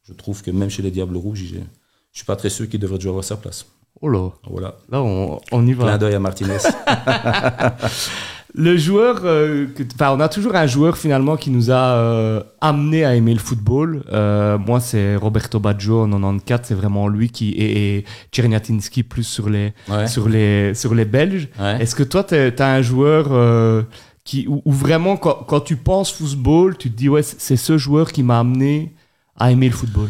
je 0.02 0.12
trouve 0.14 0.42
que 0.42 0.50
même 0.50 0.70
chez 0.70 0.82
les 0.82 0.90
Diables 0.90 1.16
Rouges, 1.16 1.42
je 1.44 1.58
suis 2.12 2.24
pas 2.26 2.36
très 2.36 2.50
sûr 2.50 2.68
qu'il 2.68 2.80
devrait 2.80 2.98
déjà 2.98 3.10
avoir 3.10 3.24
sa 3.24 3.36
place. 3.36 3.66
Oh 4.02 4.08
là, 4.08 4.30
Voilà. 4.50 4.74
là, 4.90 5.02
on, 5.02 5.40
on 5.52 5.66
y 5.66 5.74
Clin 5.74 5.84
va. 5.84 5.98
d'œil 5.98 6.14
à 6.14 6.18
Martinez. 6.20 6.56
Le 8.54 8.76
joueur, 8.76 9.20
euh, 9.24 9.66
que- 9.66 9.84
on 10.12 10.18
a 10.18 10.28
toujours 10.28 10.56
un 10.56 10.66
joueur 10.66 10.96
finalement 10.98 11.36
qui 11.36 11.50
nous 11.50 11.70
a 11.70 11.94
euh, 11.94 12.42
amené 12.60 13.04
à 13.04 13.14
aimer 13.14 13.32
le 13.32 13.38
football. 13.38 14.02
Euh, 14.12 14.58
moi, 14.58 14.80
c'est 14.80 15.14
Roberto 15.14 15.60
Baggio 15.60 16.02
en 16.02 16.08
94, 16.10 16.60
c'est 16.64 16.74
vraiment 16.74 17.06
lui 17.06 17.30
qui 17.30 17.50
et, 17.50 17.98
et 17.98 18.04
plus 19.04 19.22
sur 19.22 19.48
les 19.48 19.72
Ouais. 19.88 20.08
sur 20.08 20.28
les 20.28 20.74
sur 20.74 20.94
les 20.96 21.04
Belges. 21.04 21.48
Ouais. 21.60 21.80
Est-ce 21.80 21.94
que 21.94 22.02
toi, 22.02 22.24
tu 22.24 22.34
as 22.34 22.66
un 22.74 22.82
joueur 22.82 23.28
euh, 23.30 23.82
qui, 24.24 24.48
où, 24.48 24.62
où 24.64 24.72
vraiment, 24.72 25.16
quand, 25.16 25.44
quand 25.46 25.60
tu 25.60 25.76
penses 25.76 26.10
football, 26.12 26.76
tu 26.76 26.90
te 26.90 26.96
dis, 26.96 27.08
ouais, 27.08 27.22
c'est 27.22 27.56
ce 27.56 27.78
joueur 27.78 28.10
qui 28.10 28.24
m'a 28.24 28.40
amené 28.40 28.92
à 29.38 29.52
aimer 29.52 29.68
le 29.68 29.74
football? 29.76 30.08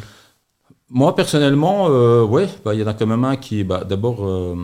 Moi, 0.90 1.14
personnellement, 1.14 1.88
euh, 1.88 2.24
ouais, 2.24 2.48
bah, 2.64 2.74
il 2.74 2.80
y 2.80 2.82
en 2.82 2.86
a 2.88 2.94
quand 2.94 3.06
même 3.06 3.24
un 3.24 3.36
qui, 3.36 3.62
bah, 3.62 3.84
d'abord, 3.84 4.26
euh, 4.26 4.56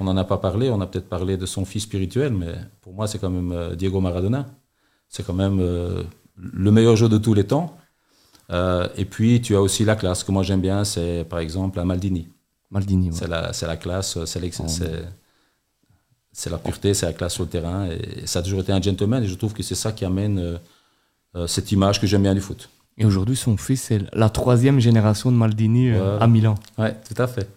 on 0.00 0.04
n'en 0.04 0.16
a 0.16 0.24
pas 0.24 0.38
parlé, 0.38 0.68
on 0.70 0.80
a 0.80 0.86
peut-être 0.86 1.08
parlé 1.08 1.36
de 1.36 1.46
son 1.46 1.64
fils 1.64 1.84
spirituel, 1.84 2.32
mais 2.32 2.54
pour 2.80 2.92
moi, 2.92 3.06
c'est 3.06 3.18
quand 3.20 3.30
même 3.30 3.52
euh, 3.52 3.74
Diego 3.76 4.00
Maradona. 4.00 4.46
C'est 5.08 5.24
quand 5.24 5.34
même 5.34 5.58
euh, 5.60 6.02
le 6.36 6.70
meilleur 6.72 6.96
joueur 6.96 7.10
de 7.10 7.18
tous 7.18 7.34
les 7.34 7.44
temps. 7.46 7.76
Et 8.96 9.06
puis, 9.06 9.40
tu 9.40 9.56
as 9.56 9.62
aussi 9.62 9.82
la 9.82 9.96
classe 9.96 10.22
que 10.24 10.30
moi 10.30 10.42
j'aime 10.42 10.60
bien, 10.60 10.84
c'est 10.84 11.24
par 11.24 11.38
exemple 11.38 11.80
un 11.80 11.86
Maldini. 11.86 12.28
Maldini, 12.70 13.08
ouais. 13.10 13.16
C'est 13.16 13.26
la, 13.66 13.76
classe, 13.78 14.22
c'est 14.26 14.40
Oh. 14.60 14.64
c'est- 16.34 16.50
la 16.50 16.58
pureté, 16.58 16.92
c'est 16.92 17.06
la 17.06 17.14
classe 17.14 17.32
sur 17.32 17.44
le 17.44 17.48
terrain. 17.48 17.86
Et 17.86 18.26
ça 18.26 18.40
a 18.40 18.42
toujours 18.42 18.60
été 18.60 18.70
un 18.70 18.82
gentleman, 18.82 19.24
et 19.24 19.26
je 19.26 19.34
trouve 19.36 19.54
que 19.54 19.62
c'est 19.62 19.74
ça 19.74 19.90
qui 19.92 20.04
amène 20.04 20.58
euh, 21.34 21.46
cette 21.46 21.72
image 21.72 21.98
que 21.98 22.06
j'aime 22.06 22.22
bien 22.24 22.34
du 22.34 22.42
foot. 22.42 22.68
Et 22.98 23.04
aujourd'hui, 23.04 23.36
son 23.36 23.56
fils, 23.56 23.82
c'est 23.82 24.00
la 24.12 24.28
troisième 24.28 24.78
génération 24.80 25.32
de 25.32 25.36
Maldini 25.36 25.90
euh, 25.90 26.16
Ouais. 26.18 26.22
à 26.22 26.26
Milan. 26.26 26.54
Ouais, 26.78 26.94
tout 27.08 27.20
à 27.20 27.26
fait. 27.26 27.48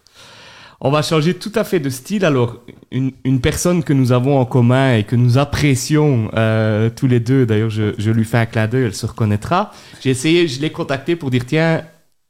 On 0.82 0.92
va 0.92 1.02
changer 1.02 1.34
tout 1.34 1.52
à 1.56 1.64
fait 1.64 1.80
de 1.80 1.90
style. 1.90 2.26
Alors, 2.26 2.58
une, 2.92 3.12
une 3.24 3.40
personne 3.42 3.84
que 3.84 3.94
nous 3.94 4.12
avons 4.12 4.38
en 4.40 4.46
commun 4.46 4.96
et 4.96 5.04
que 5.04 5.16
nous 5.16 5.38
apprécions 5.38 6.30
euh, 6.36 6.90
tous 6.90 7.08
les 7.08 7.20
deux, 7.20 7.46
d'ailleurs, 7.46 7.70
je, 7.70 7.94
je 7.98 8.12
lui 8.12 8.26
fais 8.26 8.38
un 8.40 8.46
clin 8.46 8.68
d'œil, 8.68 8.84
elle 8.86 8.94
se 8.96 9.06
reconnaîtra. 9.06 9.72
J'ai 10.02 10.10
essayé, 10.12 10.48
je 10.48 10.60
l'ai 10.62 10.70
contacté 10.72 11.16
pour 11.16 11.32
dire 11.32 11.46
tiens, 11.46 11.84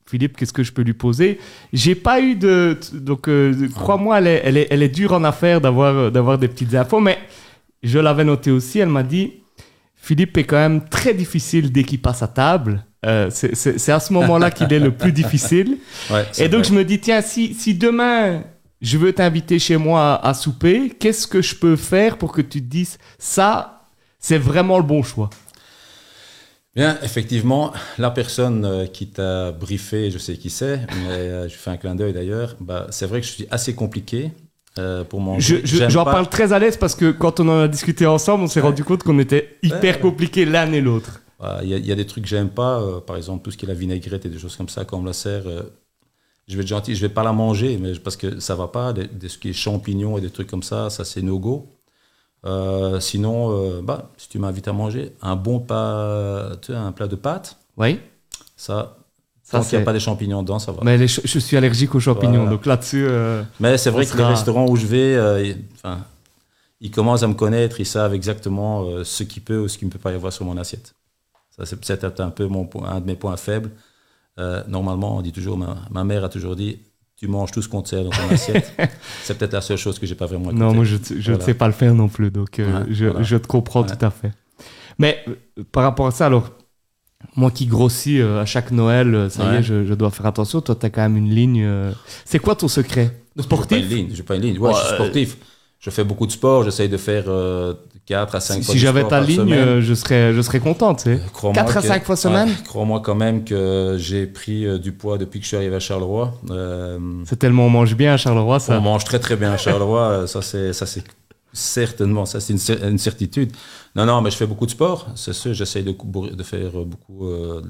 Philippe, 0.08 0.38
qu'est-ce 0.38 0.54
que 0.54 0.62
je 0.64 0.72
peux 0.72 0.84
lui 0.84 0.94
poser? 0.94 1.40
J'ai 1.74 1.96
pas 1.96 2.22
eu 2.22 2.36
de. 2.36 2.78
Donc, 2.94 3.28
euh, 3.28 3.68
crois-moi, 3.74 4.20
elle 4.20 4.28
est, 4.28 4.42
elle, 4.46 4.58
est, 4.58 4.68
elle 4.70 4.84
est 4.84 4.90
dure 4.90 5.14
en 5.14 5.24
affaires 5.24 5.60
d'avoir 5.62 6.12
d'avoir 6.12 6.38
des 6.38 6.48
petites 6.48 6.76
infos, 6.76 7.00
mais 7.00 7.18
je 7.82 7.98
l'avais 7.98 8.24
noté 8.24 8.52
aussi. 8.52 8.78
Elle 8.80 8.90
m'a 8.90 9.02
dit 9.04 9.34
Philippe 9.96 10.38
est 10.38 10.44
quand 10.44 10.58
même 10.58 10.88
très 10.88 11.16
difficile 11.16 11.72
dès 11.72 11.84
qu'il 11.84 12.00
passe 12.00 12.22
à 12.22 12.28
table. 12.28 12.86
Euh, 13.06 13.30
c'est- 13.30 13.92
à 13.92 14.00
ce 14.00 14.12
moment-là 14.14 14.50
qu'il 14.52 14.72
est 14.74 14.80
le 14.80 14.92
plus 14.92 15.12
difficile. 15.22 15.78
Ouais, 16.10 16.26
Et 16.40 16.50
donc 16.50 16.62
vrai. 16.62 16.70
je 16.70 16.74
me 16.74 16.84
dis, 16.84 17.00
tiens, 17.00 17.22
si, 17.22 17.54
si 17.54 17.74
demain 17.76 18.42
je 18.82 18.98
veux 18.98 19.14
t'inviter 19.14 19.58
chez 19.60 19.78
moi 19.78 20.16
à, 20.16 20.30
à 20.30 20.34
souper, 20.34 20.90
qu'est-ce 21.00 21.28
que 21.28 21.42
je 21.42 21.56
peux 21.56 21.76
faire 21.76 22.18
pour 22.18 22.32
que 22.32 22.42
tu 22.42 22.62
te 22.62 22.68
dises, 22.68 22.98
ça, 23.20 23.88
c'est 24.20 24.38
vraiment 24.38 24.78
le 24.78 24.84
bon 24.84 25.02
choix? 25.04 25.30
Bien, 26.76 26.98
effectivement, 27.04 27.72
la 27.98 28.12
personne 28.12 28.66
euh, 28.66 28.86
qui 28.86 29.08
t'a 29.08 29.52
briefé, 29.54 30.12
je 30.12 30.18
sais 30.18 30.36
qui 30.36 30.50
c'est, 30.50 30.78
mais 31.08 31.10
euh, 31.14 31.48
je 31.48 31.56
fais 31.56 31.70
un 31.72 31.78
clin 31.78 31.96
d'œil 31.96 32.12
d'ailleurs, 32.12 32.58
bah, 32.60 32.88
c'est 32.90 33.06
vrai 33.06 33.22
que 33.22 33.28
je 33.28 33.32
suis 33.32 33.48
assez 33.50 33.74
compliqué 33.74 34.32
euh, 34.78 35.06
pour 35.06 35.22
Je- 35.22 35.26
manger. 35.26 35.62
je- 35.64 35.88
J'en 35.90 36.04
pas- 36.04 36.12
parle 36.12 36.28
très 36.30 36.52
à 36.52 36.60
l'aise 36.60 36.76
parce 36.76 36.96
que 36.96 37.12
quand 37.12 37.40
on 37.40 37.48
en 37.48 37.62
a 37.62 37.68
discuté 37.70 38.06
ensemble, 38.06 38.44
on 38.44 38.48
s'est 38.48 38.60
rendu 38.60 38.84
compte 38.84 39.04
qu'on 39.04 39.20
était 39.20 39.58
hyper 39.64 39.96
Ouais. 39.96 40.02
compliqués 40.02 40.44
l'un 40.44 40.70
et 40.74 40.82
l'autre. 40.82 41.22
Il 41.64 41.68
y, 41.70 41.74
a- 41.74 41.78
il 41.78 41.86
y 41.86 41.92
a 41.92 41.96
des 41.96 42.06
trucs 42.06 42.24
que 42.24 42.30
j'aime 42.30 42.50
pas, 42.50 42.80
euh, 42.80 43.00
par 43.02 43.18
exemple 43.18 43.44
tout 43.44 43.52
ce 43.52 43.58
qui 43.58 43.66
est 43.66 43.68
la 43.68 43.74
vinaigrette 43.74 44.26
et 44.26 44.30
des 44.30 44.40
choses 44.40 44.56
comme 44.56 44.70
ça, 44.70 44.86
quand 44.86 44.98
on 44.98 45.02
me 45.02 45.08
la 45.08 45.14
sert, 45.14 45.44
euh, 45.48 45.64
je 46.48 46.56
vais 46.56 46.62
être 46.64 46.68
gentil, 46.70 46.96
je 46.96 47.02
vais 47.02 47.14
pas 47.14 47.24
la 47.24 47.34
manger, 47.34 47.78
mais 47.78 47.94
parce 48.00 48.16
que 48.16 48.40
ça 48.40 48.56
va 48.56 48.68
pas, 48.68 48.94
des, 48.94 49.08
des- 49.08 49.30
ce 49.30 49.38
qui 49.38 49.50
est 49.50 49.54
champignons 49.54 50.18
et 50.18 50.22
des 50.22 50.30
trucs 50.30 50.48
comme 50.50 50.64
ça, 50.64 50.90
ça 50.90 51.04
c'est 51.04 51.22
no 51.22 51.38
go. 51.40 51.68
Euh, 52.46 53.00
sinon, 53.00 53.52
euh, 53.52 53.82
bah, 53.82 54.12
si 54.18 54.30
tu 54.30 54.38
m'invites 54.40 54.68
à 54.68 54.74
manger, 54.74 55.14
un 55.22 55.36
bon 55.36 55.60
pas, 55.60 56.52
tu 56.62 56.72
sais, 56.72 56.78
un 56.78 56.92
plat 56.92 57.08
de 57.08 57.16
pâtes, 57.16 57.58
Oui. 57.76 58.00
ça, 58.56 58.98
Ça, 59.44 59.58
tant 59.60 59.64
qu'il 59.64 59.78
n'y 59.78 59.82
a 59.82 59.86
pas 59.86 59.94
des 59.94 60.00
champignons 60.00 60.42
dedans, 60.44 60.60
ça 60.60 60.72
va. 60.72 60.82
Mais 60.84 60.98
les 60.98 61.08
je 61.08 61.40
suis 61.40 61.58
allergique 61.58 61.96
aux 61.96 62.00
champignons, 62.00 62.42
Voilà. 62.44 62.52
donc 62.52 62.66
là-dessus. 62.66 63.06
euh, 63.08 63.44
Mais 63.60 63.78
c'est 63.78 63.90
vrai 63.90 64.06
que 64.06 64.16
les 64.18 64.24
restaurants 64.24 64.68
où 64.70 64.76
je 64.76 64.86
vais, 64.86 65.48
ils, 65.50 65.58
enfin, 65.76 66.06
ils 66.82 66.92
commencent 66.92 67.24
à 67.24 67.28
me 67.28 67.34
connaître, 67.34 67.80
ils 67.80 67.86
savent 67.86 68.14
exactement 68.14 69.04
ce 69.04 69.24
qui 69.24 69.40
peut 69.40 69.58
ou 69.60 69.68
ce 69.68 69.78
qui 69.80 69.86
ne 69.86 69.90
peut 69.92 70.00
pas 70.00 70.12
y 70.12 70.16
avoir 70.16 70.32
sur 70.32 70.46
mon 70.46 70.58
assiette. 70.58 70.94
Ça, 71.58 71.66
c'est 71.66 71.78
peut-être 71.80 72.20
un 72.20 72.30
peu 72.32 72.48
mon, 72.48 72.66
point- 72.66 72.90
un 72.90 73.00
de 73.00 73.06
mes 73.06 73.16
points 73.16 73.38
faibles. 73.38 73.72
Euh, 74.40 74.64
normalement, 74.68 75.18
on 75.18 75.22
dit 75.22 75.32
toujours, 75.32 75.58
ma, 75.58 75.78
ma 75.90 76.04
mère 76.04 76.24
a 76.26 76.30
toujours 76.30 76.56
dit, 76.56 76.80
tu 77.16 77.28
manges 77.30 77.52
tout 77.52 77.62
ce 77.62 77.70
qu'on 77.70 77.82
te 77.82 77.88
sert 77.90 78.04
dans 78.04 78.10
ton 78.10 78.30
assiette. 78.30 78.74
c'est 79.24 79.38
peut-être 79.38 79.54
la 79.54 79.62
seule 79.62 79.78
chose 79.78 79.98
que 79.98 80.06
j'ai 80.06 80.16
pas 80.16 80.26
vraiment. 80.26 80.52
Non, 80.52 80.74
moi, 80.74 80.84
je, 80.84 80.96
ne 80.98 81.22
Voilà. 81.22 81.40
sais 81.46 81.54
pas 81.54 81.68
le 81.68 81.74
faire 81.74 81.94
non 81.96 82.10
plus, 82.10 82.30
donc 82.32 82.60
euh, 82.60 82.82
Ouais, 82.82 82.86
je, 82.90 83.06
voilà. 83.06 83.24
je 83.24 83.38
te 83.38 83.48
comprends 83.48 83.84
Ouais. 83.84 83.96
tout 83.96 84.06
à 84.06 84.10
fait. 84.12 84.32
Mais 85.00 85.24
euh, 85.30 85.64
par 85.72 85.84
rapport 85.84 86.08
à 86.08 86.12
ça, 86.12 86.26
alors, 86.26 86.50
moi 87.38 87.52
qui 87.52 87.66
grossis 87.68 88.20
euh, 88.20 88.42
à 88.42 88.46
chaque 88.46 88.72
Noël, 88.72 89.28
ça 89.32 89.54
y 89.54 89.56
est, 89.58 89.64
je, 89.64 89.86
je 89.86 89.94
dois 89.94 90.12
faire 90.12 90.26
attention. 90.26 90.60
Toi, 90.60 90.76
tu 90.76 90.86
as 90.86 90.90
quand 90.90 91.02
même 91.04 91.16
une 91.18 91.30
ligne. 91.34 91.66
C'est 92.26 92.40
quoi 92.40 92.56
ton 92.56 92.68
secret? 92.68 93.04
J'ai 93.06 93.12
pas 93.36 93.42
une 93.42 93.44
Sportif? 93.44 93.90
ligne. 93.90 94.10
J'ai 94.14 94.24
pas 94.24 94.36
une 94.36 94.42
ligne. 94.42 94.60
Ouais, 94.60 94.74
je 94.74 94.80
suis 94.80 94.96
sportif. 94.96 95.38
Je 95.86 95.92
fais 95.92 96.04
beaucoup 96.04 96.26
de 96.26 96.32
sport. 96.32 96.64
J'essaye 96.64 96.90
de 96.90 96.98
faire 96.98 97.26
euh, 97.28 97.76
4 98.08 98.34
à 98.34 98.40
5 98.40 98.56
Si, 98.56 98.64
fois 98.64 98.74
si 98.74 98.80
j'avais 98.80 99.04
ta 99.04 99.10
par 99.10 99.22
ligne, 99.22 99.38
semaine. 99.38 99.60
euh, 99.68 99.82
je 99.82 99.94
serais, 99.94 100.34
je 100.34 100.42
serais 100.42 100.60
content, 100.60 100.96
tu 100.96 101.04
sais. 101.04 101.20
Crois-moi 101.32 101.62
4 101.64 101.78
à 101.78 101.82
que- 101.82 101.88
5 101.88 102.04
fois 102.06 102.16
ouais, 102.16 102.22
semaine 102.22 102.50
Crois-moi 102.68 103.02
quand 103.02 103.14
même 103.14 103.44
que 103.44 103.96
j'ai 104.00 104.26
pris 104.26 104.66
euh, 104.66 104.80
du 104.80 104.94
poids 104.94 105.20
depuis 105.20 105.38
que 105.40 105.44
je 105.44 105.50
suis 105.50 105.58
arrivé 105.58 105.76
à 105.76 105.80
Charleroi. 105.80 106.34
Euh, 106.50 106.98
C'est 107.28 107.38
tellement 107.38 107.68
on 107.68 107.70
mange 107.70 107.96
bien 107.96 108.16
à 108.16 108.18
Charleroi, 108.18 108.60
ça. 108.60 108.78
on 108.80 108.82
mange 108.82 109.04
très 109.04 109.20
très 109.20 109.36
bien 109.36 109.52
à 109.52 109.58
Charleroi. 109.58 110.00
euh, 110.02 110.28
ça 110.28 110.42
c'est 110.42 110.74
ça 110.74 110.88
c'est 110.88 111.04
certainement 111.54 112.26
ça 112.26 112.40
c'est 112.40 112.54
une, 112.54 112.60
cer- 112.60 112.84
une 112.88 112.98
certitude. 112.98 113.52
Non 113.96 114.06
non, 114.06 114.22
mais 114.22 114.32
je 114.32 114.38
fais 114.38 114.48
beaucoup 114.48 114.66
de 114.66 114.72
sport. 114.72 115.08
C'est 115.16 115.34
sûr, 115.34 115.54
j'essaye 115.54 115.84
de, 115.84 115.94
faire 116.44 116.72
beaucoup 116.84 117.28
euh, 117.28 117.62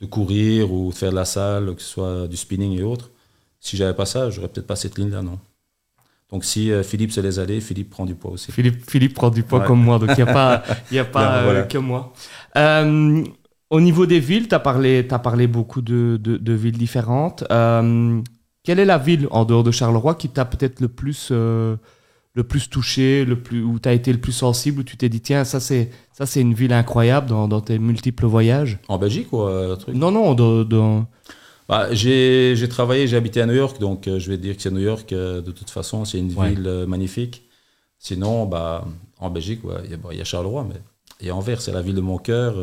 de 0.00 0.06
courir 0.06 0.72
ou 0.72 0.90
de 0.90 0.94
faire 0.94 1.10
de 1.10 1.16
la 1.16 1.24
salle, 1.24 1.74
que 1.74 1.82
ce 1.82 1.88
soit 1.88 2.28
du 2.28 2.36
spinning 2.36 2.78
et 2.78 2.82
autres. 2.82 3.10
Si 3.60 3.76
j'avais 3.76 3.94
pas 3.94 4.06
ça, 4.06 4.28
j'aurais 4.30 4.48
peut-être 4.48 4.66
pas 4.66 4.76
cette 4.76 4.98
ligne 4.98 5.10
là, 5.10 5.22
non. 5.22 5.38
Donc 6.32 6.44
si 6.44 6.72
euh, 6.72 6.82
Philippe 6.82 7.12
se 7.12 7.20
laisse 7.20 7.38
aller, 7.38 7.60
Philippe 7.60 7.90
prend 7.90 8.06
du 8.06 8.14
poids 8.14 8.30
aussi. 8.32 8.50
Philippe, 8.52 8.90
Philippe 8.90 9.14
prend 9.14 9.30
du 9.30 9.42
poids 9.42 9.60
Ouais. 9.60 9.66
comme 9.66 9.82
moi, 9.82 9.98
donc 9.98 10.10
il 10.16 10.16
n'y 10.24 10.28
a 10.30 10.32
pas, 10.32 10.62
il 10.90 10.96
y 10.96 10.98
a 10.98 11.04
pas 11.04 11.36
euh, 11.36 11.44
voilà. 11.44 11.62
que 11.64 11.78
moi. 11.78 12.12
Euh, 12.56 13.22
au 13.70 13.80
niveau 13.80 14.06
des 14.06 14.18
villes, 14.18 14.48
tu 14.48 14.54
as 14.54 14.58
parlé, 14.60 15.06
t'as 15.06 15.18
parlé 15.18 15.46
beaucoup 15.46 15.82
de, 15.82 16.18
de- 16.20 16.38
de 16.38 16.52
villes 16.54 16.78
différentes. 16.78 17.44
Euh, 17.52 18.20
quelle 18.64 18.78
est 18.78 18.84
la 18.86 18.98
ville 18.98 19.28
en 19.30 19.44
dehors 19.44 19.62
de 19.64 19.70
Charleroi 19.70 20.14
qui 20.14 20.28
t'a 20.30 20.44
peut-être 20.46 20.80
le 20.80 20.88
plus, 20.88 21.28
euh, 21.32 21.76
le 22.34 22.44
plus 22.44 22.70
touché, 22.70 23.24
le 23.26 23.36
plus, 23.40 23.62
où 23.62 23.78
tu 23.78 23.88
as 23.88 23.92
été 23.92 24.10
le 24.12 24.18
plus 24.20 24.32
sensible, 24.32 24.80
où 24.80 24.84
tu 24.84 24.96
t'es 24.96 25.08
dit, 25.10 25.20
tiens, 25.20 25.44
ça 25.44 25.60
c'est, 25.60 25.90
ça 26.12 26.24
c'est 26.24 26.40
une 26.40 26.54
ville 26.54 26.72
incroyable 26.72 27.26
dans, 27.28 27.46
dans 27.48 27.60
tes 27.60 27.78
multiples 27.78 28.24
voyages? 28.26 28.78
En 28.88 28.96
Belgique 28.98 29.32
ou 29.32 29.42
euh, 29.42 29.76
truc? 29.76 29.94
Non, 29.94 30.10
non, 30.10 30.32
dans, 30.34 30.64
dans- 30.64 31.06
Bah, 31.72 31.86
j'ai 31.92 32.54
j'ai 32.54 32.68
travaillé, 32.68 33.06
j'ai 33.08 33.16
habité 33.16 33.40
à 33.40 33.46
New 33.46 33.54
York, 33.54 33.80
donc 33.80 34.06
euh, 34.06 34.18
je 34.18 34.30
vais 34.30 34.36
dire 34.36 34.54
que 34.56 34.62
c'est 34.62 34.70
New 34.70 34.80
York. 34.92 35.10
euh, 35.12 35.40
de 35.40 35.52
toute 35.52 35.70
façon, 35.70 36.04
c'est 36.04 36.18
une 36.18 36.32
Ouais. 36.34 36.50
ville 36.50 36.66
euh, 36.66 36.86
magnifique. 36.86 37.48
Sinon, 37.98 38.44
bah, 38.46 38.84
en 39.18 39.30
Belgique, 39.30 39.64
ouais, 39.64 39.76
il 39.86 39.90
y, 39.90 39.94
a- 39.94 39.96
bah, 39.96 40.10
il 40.12 40.18
y 40.18 40.20
a 40.20 40.24
Charleroi, 40.24 40.66
mais 40.68 40.80
il 41.20 41.26
y 41.28 41.30
a 41.30 41.34
Anvers, 41.34 41.60
c'est 41.62 41.72
la 41.72 41.80
ville 41.80 41.94
de 41.94 42.00
mon 42.02 42.18
cœur. 42.18 42.54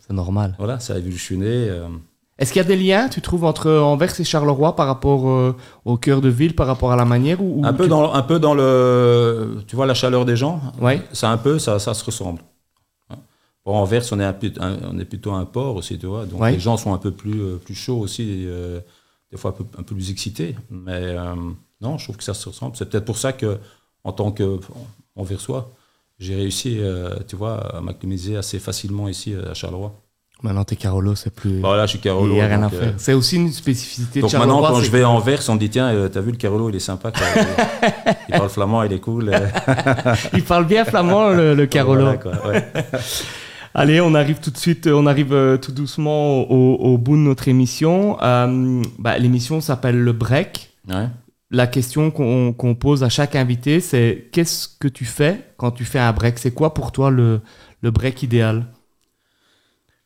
c'est 0.00 0.12
normal. 0.14 0.54
voilà, 0.58 0.80
c'est 0.80 0.94
la 0.94 1.00
ville 1.00 1.14
où 1.14 1.16
je 1.16 1.22
suis 1.22 1.38
né. 1.38 1.70
Est-ce 2.38 2.52
qu'il 2.52 2.60
y 2.60 2.64
a 2.64 2.68
des 2.68 2.76
liens, 2.76 3.08
tu 3.08 3.20
trouves, 3.20 3.44
entre 3.44 3.70
Anvers 3.70 4.18
et 4.20 4.24
Charleroi 4.24 4.74
par 4.74 4.86
rapport 4.88 5.54
au 5.84 5.96
cœur 5.96 6.20
de 6.20 6.28
ville, 6.28 6.54
par 6.54 6.66
rapport 6.66 6.90
à 6.92 6.96
la 6.96 7.04
manière 7.04 7.40
ou, 7.42 7.60
ou 7.62 7.66
un, 7.66 7.72
peu 7.72 7.84
tu- 7.84 7.90
dans, 7.90 8.12
un 8.12 8.22
peu 8.22 8.38
dans 8.38 8.54
le. 8.54 9.58
Tu 9.68 9.76
vois, 9.76 9.86
la 9.86 9.94
chaleur 9.94 10.24
des 10.24 10.36
gens, 10.36 10.60
Ouais. 10.80 11.00
c'est 11.12 11.26
un 11.26 11.38
peu, 11.38 11.58
ça, 11.58 11.78
ça 11.78 11.94
se 11.94 12.04
ressemble. 12.04 12.40
Bon, 13.66 13.74
Anvers, 13.74 14.04
on 14.12 14.20
est, 14.20 14.24
un 14.24 14.32
peu- 14.32 14.52
un- 14.60 14.78
on 14.92 14.98
est 14.98 15.04
plutôt 15.04 15.32
un 15.32 15.44
port 15.44 15.74
aussi, 15.76 15.98
tu 15.98 16.06
vois. 16.06 16.24
Donc 16.24 16.40
Ouais. 16.40 16.52
les 16.52 16.60
gens 16.60 16.76
sont 16.76 16.94
un 16.94 16.98
peu 16.98 17.10
plus, 17.10 17.40
euh, 17.40 17.56
plus 17.56 17.74
chauds 17.74 17.98
aussi, 17.98 18.44
euh, 18.46 18.78
des 19.32 19.36
fois 19.36 19.50
un 19.50 19.54
peu, 19.54 19.64
un 19.78 19.82
peu 19.82 19.94
plus 19.94 20.10
excités. 20.12 20.54
Mais 20.70 20.92
euh, 20.92 21.34
non, 21.80 21.98
je 21.98 22.04
trouve 22.04 22.16
que 22.16 22.22
ça 22.24 22.32
se 22.32 22.48
ressemble. 22.48 22.76
C'est 22.76 22.88
peut-être 22.88 23.04
pour 23.04 23.18
ça 23.18 23.32
que, 23.32 23.58
en 24.04 24.12
tant 24.12 24.30
qu'Anversois, 25.16 25.70
j'ai 26.18 26.36
réussi, 26.36 26.78
euh, 26.78 27.10
tu 27.28 27.34
vois, 27.36 27.76
à 27.76 27.80
m'acclimater 27.80 28.36
assez 28.36 28.58
facilement 28.60 29.08
ici 29.08 29.34
à 29.34 29.52
Charleroi. 29.52 29.92
Maintenant, 30.42 30.64
t'es 30.64 30.76
Carolo, 30.76 31.14
c'est 31.14 31.34
plus. 31.34 31.60
Voilà, 31.60 31.86
je 31.86 31.90
suis 31.90 31.98
Il 31.98 32.02
Carolo. 32.02 32.34
n'y 32.34 32.40
a 32.42 32.46
rien 32.46 32.62
à 32.62 32.66
euh, 32.66 32.68
faire. 32.68 32.94
C'est 32.98 33.14
aussi 33.14 33.36
une 33.36 33.50
spécificité 33.52 34.20
donc 34.20 34.28
de 34.28 34.32
Charleroi. 34.36 34.60
maintenant, 34.60 34.74
quand 34.76 34.82
je 34.82 34.90
vais 34.90 35.02
à 35.02 35.08
Anvers, 35.10 35.40
on 35.48 35.54
me 35.54 35.58
dit 35.58 35.70
tiens, 35.70 35.88
euh, 35.88 36.08
t'as 36.08 36.20
vu 36.20 36.30
le 36.30 36.36
Carolo, 36.36 36.68
il 36.68 36.76
est 36.76 36.78
sympa. 36.78 37.10
quoi. 37.10 37.22
il 38.28 38.32
parle 38.32 38.48
flamand, 38.50 38.82
il 38.82 38.92
est 38.92 39.00
cool. 39.00 39.32
Il 40.34 40.44
parle 40.44 40.66
bien 40.66 40.84
flamand, 40.84 41.30
le, 41.30 41.54
le 41.54 41.66
Carolo. 41.66 42.02
Voilà, 42.02 42.18
quoi, 42.18 42.48
ouais. 42.48 42.70
Allez, 43.78 44.00
on 44.00 44.14
arrive 44.14 44.40
tout 44.40 44.50
de 44.50 44.56
suite, 44.56 44.86
on 44.86 45.04
arrive 45.06 45.34
euh, 45.34 45.58
tout 45.58 45.70
doucement 45.70 46.50
au, 46.50 46.76
au 46.76 46.96
bout 46.96 47.14
de 47.16 47.20
notre 47.20 47.46
émission. 47.48 48.16
Euh, 48.22 48.82
bah, 48.98 49.18
L'émission 49.18 49.60
s'appelle 49.60 49.98
Le 50.00 50.12
Break. 50.14 50.70
Ouais. 50.88 51.08
La 51.50 51.66
question 51.66 52.10
qu'on 52.10 52.74
pose 52.74 53.04
à 53.04 53.10
chaque 53.10 53.36
invité, 53.36 53.80
c'est 53.80 54.28
qu'est-ce 54.32 54.66
que 54.80 54.88
tu 54.88 55.04
fais 55.04 55.52
quand 55.58 55.72
tu 55.72 55.84
fais 55.84 55.98
un 55.98 56.12
break? 56.12 56.38
C'est 56.38 56.52
quoi 56.52 56.72
pour 56.74 56.90
toi 56.90 57.10
le, 57.10 57.40
le 57.82 57.90
break 57.90 58.22
idéal? 58.22 58.66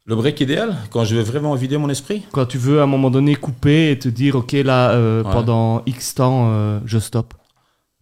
Le 0.04 0.16
break 0.16 0.40
idéal, 0.40 0.76
quand 0.90 1.04
je 1.04 1.14
veux 1.14 1.22
vraiment 1.22 1.54
vider 1.54 1.78
mon 1.78 1.88
esprit? 1.88 2.24
Quand 2.33 2.44
tu 2.46 2.59
veux 2.59 2.80
à 2.80 2.83
un 2.83 2.87
moment 2.87 3.11
donné 3.11 3.37
couper 3.37 3.92
et 3.92 3.98
te 3.98 4.09
dire, 4.09 4.35
ok, 4.35 4.52
là, 4.52 4.90
euh, 4.90 5.22
Ouais. 5.22 5.30
pendant 5.33 5.83
X 5.87 6.14
temps, 6.16 6.48
euh, 6.50 6.80
je 6.87 6.98
stoppe. 6.98 7.35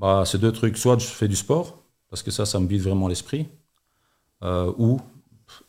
bah, 0.01 0.23
C'est 0.27 0.39
deux 0.39 0.51
trucs. 0.53 0.79
Soit 0.79 0.99
je 0.99 1.07
fais 1.07 1.29
du 1.29 1.37
sport, 1.37 1.85
parce 2.09 2.23
que 2.23 2.31
ça, 2.31 2.47
ça 2.47 2.59
me 2.59 2.67
vide 2.67 2.81
vraiment 2.83 3.07
l'esprit. 3.07 3.47
euh, 4.43 4.73
ou 4.79 5.01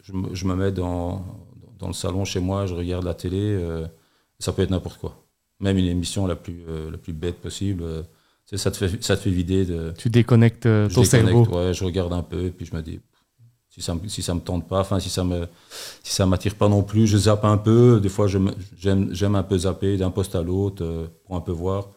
je 0.10 0.14
me, 0.18 0.36
je 0.36 0.46
me 0.46 0.56
mets 0.56 0.72
dans, 0.72 1.24
dans 1.78 1.88
le 1.88 1.94
salon 1.94 2.26
chez 2.26 2.40
moi, 2.40 2.66
je 2.66 2.74
regarde 2.74 3.06
la 3.06 3.14
télé. 3.14 3.40
euh, 3.40 3.86
ça 4.40 4.52
peut 4.54 4.62
être 4.62 4.70
n'importe 4.72 5.00
quoi. 5.00 5.24
Même 5.60 5.78
une 5.78 5.86
émission 5.88 6.26
la 6.26 6.36
plus, 6.36 6.64
euh, 6.70 6.90
la 6.92 6.98
plus 6.98 7.14
bête 7.14 7.40
possible. 7.42 7.84
euh, 7.84 8.04
ça, 8.56 8.72
te 8.72 8.78
fait, 8.78 9.04
ça 9.04 9.16
te 9.18 9.22
fait 9.22 9.30
vider. 9.30 9.66
De, 9.66 9.94
Tu 9.98 10.10
déconnectes 10.10 10.64
ton 10.64 10.88
déconnecte, 10.88 11.10
cerveau. 11.10 11.46
ouais, 11.46 11.74
je 11.74 11.84
regarde 11.84 12.14
un 12.14 12.24
peu, 12.24 12.50
puis 12.50 12.66
je 12.66 12.76
me 12.76 12.82
dis, 12.82 13.00
si 13.70 13.82
ça 13.82 13.96
si 14.08 14.22
ça 14.22 14.34
me 14.34 14.40
tente 14.40 14.68
pas, 14.68 14.80
enfin, 14.80 15.00
si 15.00 15.10
ça 15.10 15.24
me, 15.24 15.48
si 16.04 16.14
ça 16.14 16.26
m'attire 16.26 16.56
pas 16.56 16.70
non 16.70 16.82
plus, 16.82 17.06
je 17.06 17.18
zappe 17.18 17.46
un 17.46 17.58
peu. 17.58 18.00
Des 18.02 18.10
fois, 18.10 18.28
j'aime, 18.28 19.36
un 19.36 19.44
peu 19.44 19.58
zapper 19.58 19.98
d'un 19.98 20.10
poste 20.12 20.36
à 20.36 20.42
l'autre 20.42 21.12
pour 21.26 21.36
un 21.36 21.42
peu 21.42 21.52
voir. 21.52 21.90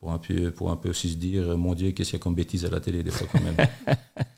Pour 0.00 0.10
un 0.10 0.18
peu, 0.18 0.50
pour 0.50 0.70
un 0.72 0.76
peu 0.76 0.88
aussi 0.90 1.10
se 1.10 1.16
dire, 1.16 1.56
mon 1.56 1.74
Dieu, 1.74 1.92
qu'est-ce 1.92 2.10
qu'il 2.10 2.18
y 2.18 2.20
a 2.20 2.24
comme 2.24 2.34
bêtises 2.34 2.64
à 2.64 2.70
la 2.70 2.80
télé, 2.80 3.04
des 3.04 3.12
fois, 3.12 3.28
quand 3.30 3.40
même. 3.40 3.54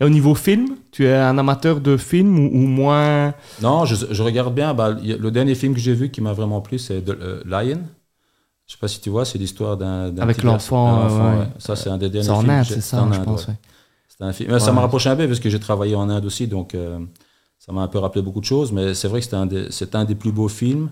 Et 0.00 0.04
au 0.04 0.08
niveau 0.08 0.34
film, 0.34 0.76
tu 0.92 1.04
es 1.06 1.14
un 1.14 1.38
amateur 1.38 1.80
de 1.80 1.96
film 1.96 2.38
ou, 2.38 2.46
ou 2.52 2.66
moins? 2.66 3.34
Non, 3.62 3.84
je, 3.84 3.94
je 4.10 4.22
regarde 4.22 4.54
bien. 4.54 4.74
Bah, 4.74 4.90
le 4.90 5.30
dernier 5.30 5.54
film 5.54 5.74
que 5.74 5.80
j'ai 5.80 5.94
vu 5.94 6.10
qui 6.10 6.20
m'a 6.20 6.32
vraiment 6.32 6.60
plu, 6.60 6.78
c'est 6.78 7.02
The 7.02 7.10
euh, 7.10 7.42
Lion. 7.44 7.80
Je 8.66 8.72
sais 8.74 8.78
pas 8.80 8.88
si 8.88 9.00
tu 9.00 9.10
vois, 9.10 9.24
c'est 9.24 9.38
l'histoire 9.38 9.76
d'un, 9.76 10.16
Avec 10.18 10.42
l'enfant, 10.42 11.02
euh, 11.04 11.40
ouais. 11.40 11.46
Ça, 11.58 11.76
c'est 11.76 11.90
un 11.90 11.98
des 11.98 12.08
derniers 12.08 12.26
C'est 12.26 12.32
en 12.32 12.40
films. 12.40 12.52
que 12.52 12.54
Inde, 12.60 12.66
c'est 12.66 12.80
ça, 12.80 13.02
en 13.02 13.12
je 13.12 13.18
Inde, 13.18 13.26
pense. 13.26 13.48
ouais. 13.48 13.54
un 14.20 14.32
film. 14.32 14.58
Ça 14.58 14.72
m'a 14.72 14.80
rapproché 14.82 15.08
un 15.10 15.16
peu 15.16 15.26
parce 15.26 15.40
que 15.40 15.50
j'ai 15.50 15.60
travaillé 15.60 15.94
en 15.94 16.08
Inde 16.08 16.24
aussi, 16.26 16.46
donc 16.46 16.74
euh, 16.74 16.98
ça 17.58 17.72
m'a 17.72 17.82
un 17.82 17.88
peu 17.88 17.98
rappelé 17.98 18.22
beaucoup 18.22 18.40
de 18.40 18.44
choses. 18.46 18.72
Mais 18.72 18.94
c'est 18.94 19.08
vrai 19.08 19.20
que 19.20 19.24
c'était 19.24 19.36
un, 19.36 19.46
des- 19.46 19.70
c'est 19.70 19.94
un 19.94 20.04
des 20.04 20.14
plus 20.14 20.32
beaux 20.32 20.48
films 20.48 20.90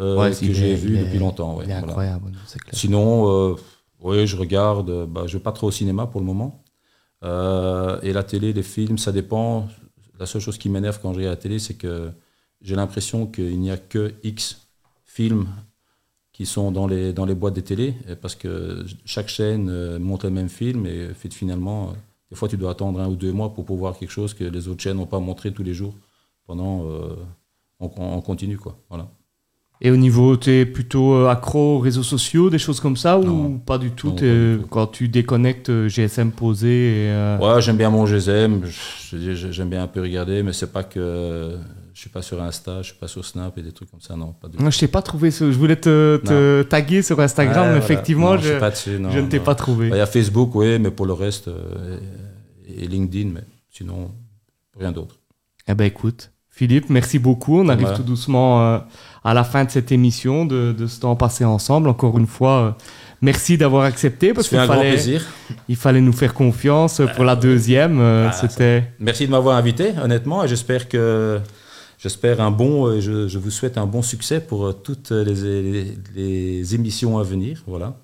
euh, 0.00 0.30
que 0.30 0.52
j'ai 0.52 0.74
vu 0.74 0.98
depuis 0.98 1.18
longtemps. 1.18 1.58
Il 1.64 1.70
est 1.70 1.74
voilà. 1.74 1.86
incroyable, 1.88 2.32
c'est 2.46 2.60
clair. 2.60 2.74
Sinon, 2.78 3.56
oui, 4.00 4.26
je 4.26 4.36
regarde. 4.36 5.06
Bah, 5.06 5.22
je 5.26 5.36
vais 5.38 5.42
pas 5.42 5.52
trop 5.52 5.68
au 5.68 5.70
cinéma 5.72 6.06
pour 6.06 6.20
le 6.20 6.26
moment. 6.26 6.62
Euh, 7.26 8.00
et 8.02 8.12
la 8.12 8.22
télé, 8.22 8.52
les 8.52 8.62
films, 8.62 8.98
ça 8.98 9.12
dépend. 9.12 9.68
La 10.18 10.26
seule 10.26 10.40
chose 10.40 10.58
qui 10.58 10.68
m'énerve 10.70 10.98
quand 11.02 11.12
je 11.12 11.18
regarde 11.18 11.36
la 11.36 11.42
télé, 11.42 11.58
c'est 11.58 11.74
que 11.74 12.10
j'ai 12.62 12.76
l'impression 12.76 13.26
qu'il 13.26 13.58
n'y 13.60 13.70
a 13.70 13.76
que 13.76 14.14
X 14.22 14.68
films 15.04 15.48
qui 16.32 16.46
sont 16.46 16.70
dans 16.72 16.86
les, 16.86 17.12
dans 17.12 17.24
les 17.24 17.34
boîtes 17.34 17.54
des 17.54 17.62
télé, 17.64 17.94
et 18.08 18.14
parce 18.16 18.34
que 18.34 18.84
chaque 19.06 19.28
chaîne 19.28 19.68
euh, 19.70 19.98
montre 19.98 20.26
le 20.26 20.32
même 20.32 20.50
film, 20.50 20.86
et 20.86 21.14
finalement, 21.14 21.90
euh, 21.90 21.92
des 22.30 22.36
fois, 22.36 22.48
tu 22.48 22.56
dois 22.58 22.72
attendre 22.72 23.00
un 23.00 23.08
ou 23.08 23.16
deux 23.16 23.32
mois 23.32 23.54
pour 23.54 23.64
pouvoir 23.64 23.92
voir 23.92 23.98
quelque 23.98 24.10
chose 24.10 24.34
que 24.34 24.44
les 24.44 24.68
autres 24.68 24.82
chaînes 24.82 24.98
n'ont 24.98 25.06
pas 25.06 25.20
montré 25.20 25.52
tous 25.52 25.62
les 25.62 25.74
jours 25.74 25.94
pendant. 26.46 26.86
euh, 26.90 27.16
on, 27.80 27.90
on 27.98 28.20
continue, 28.22 28.58
quoi. 28.58 28.78
Voilà. 28.90 29.08
Et 29.82 29.90
au 29.90 29.96
niveau, 29.96 30.36
tu 30.38 30.50
es 30.50 30.64
plutôt 30.64 31.14
euh, 31.14 31.28
accro 31.28 31.76
aux 31.76 31.78
réseaux 31.80 32.02
sociaux, 32.02 32.48
des 32.48 32.58
choses 32.58 32.80
comme 32.80 32.96
ça, 32.96 33.18
ou 33.18 33.24
Non. 33.24 33.58
pas 33.58 33.76
du 33.76 33.90
tout, 33.90 34.08
Non, 34.08 34.14
t'es- 34.14 34.26
pas 34.26 34.56
du 34.56 34.62
tout. 34.62 34.68
Quand 34.70 34.86
tu 34.86 35.08
déconnectes 35.08 35.68
euh, 35.68 35.88
GSM 35.88 36.32
posé 36.32 36.68
et, 36.68 37.08
euh, 37.10 37.38
Ouais, 37.38 37.60
j'aime 37.60 37.76
bien 37.76 37.90
mon 37.90 38.06
GSM, 38.06 38.62
j'aime 39.12 39.68
bien 39.68 39.82
un 39.82 39.86
peu 39.86 40.00
regarder, 40.00 40.42
mais 40.42 40.54
c'est 40.54 40.72
pas 40.72 40.82
que 40.82 41.58
je 41.92 42.00
suis 42.00 42.08
pas 42.08 42.22
sur 42.22 42.42
Insta, 42.42 42.80
je 42.82 42.88
suis 42.88 42.98
pas 42.98 43.06
sur 43.08 43.22
Snap 43.24 43.56
et 43.58 43.62
des 43.62 43.72
trucs 43.72 43.90
comme 43.90 44.00
ça, 44.00 44.16
non, 44.16 44.32
pas 44.32 44.48
du 44.48 44.56
tout. 44.56 44.62
Moi, 44.62 44.70
je 44.70 44.78
t'ai 44.78 44.88
pas 44.88 45.02
trouvé. 45.02 45.30
ce- 45.30 45.50
Je 45.52 45.58
voulais 45.58 45.76
te, 45.76 46.16
te 46.24 46.62
taguer 46.62 47.02
sur 47.02 47.20
Instagram, 47.20 47.56
Ouais, 47.66 47.72
mais 47.74 47.78
voilà. 47.80 47.84
effectivement, 47.84 48.30
Non, 48.34 48.38
je, 48.40 48.70
dessus, 48.70 48.98
non, 48.98 49.12
ne 49.12 49.28
t'ai 49.28 49.38
non. 49.38 49.44
pas 49.44 49.54
trouvé. 49.54 49.88
Il 49.88 49.96
y 49.96 50.00
a 50.00 50.06
Facebook, 50.06 50.54
oui, 50.54 50.78
mais 50.78 50.90
pour 50.90 51.04
le 51.06 51.12
reste, 51.12 51.48
euh, 51.48 51.98
et, 52.66 52.84
et 52.84 52.86
LinkedIn, 52.86 53.30
mais 53.34 53.44
sinon, 53.70 54.10
rien 54.78 54.92
d'autre. 54.92 55.16
Eh 55.68 55.74
ben, 55.74 55.84
écoute, 55.84 56.30
Philippe, 56.58 56.88
merci 56.88 57.18
beaucoup. 57.18 57.60
On 57.60 57.68
arrive 57.68 57.88
Ouais. 57.88 57.94
tout 57.94 58.02
doucement 58.02 58.62
euh, 58.62 58.78
à 59.24 59.34
la 59.34 59.44
fin 59.44 59.64
de 59.66 59.70
cette 59.70 59.92
émission, 59.92 60.46
de, 60.46 60.72
de 60.72 60.86
ce 60.86 61.00
temps 61.00 61.14
passé 61.14 61.44
ensemble. 61.44 61.86
Encore 61.90 62.18
une 62.18 62.26
fois, 62.26 62.52
euh, 62.62 62.70
merci 63.20 63.58
d'avoir 63.58 63.84
accepté 63.84 64.32
parce 64.32 64.48
qu'il 64.48 64.56
fallait, 64.58 64.92
plaisir. 64.92 65.22
il 65.68 65.76
fallait 65.76 66.00
nous 66.00 66.14
faire 66.14 66.32
confiance 66.32 67.02
pour 67.14 67.24
la 67.24 67.36
deuxième. 67.36 67.98
euh, 68.00 68.28
Ah, 68.30 68.32
C'était. 68.32 68.84
Merci 68.98 69.26
de 69.26 69.32
m'avoir 69.32 69.56
invité, 69.58 69.92
honnêtement, 70.02 70.44
et 70.44 70.48
j'espère 70.48 70.88
que 70.88 71.38
j'espère 71.98 72.40
un 72.40 72.50
bon, 72.50 73.00
je, 73.02 73.28
je 73.28 73.38
vous 73.38 73.50
souhaite 73.50 73.76
un 73.76 73.86
bon 73.86 74.00
succès 74.00 74.40
pour 74.40 74.80
toutes 74.82 75.10
les, 75.10 75.34
les, 75.34 75.94
les 76.14 76.74
émissions 76.74 77.18
à 77.18 77.22
venir, 77.22 77.62
voilà. 77.66 77.98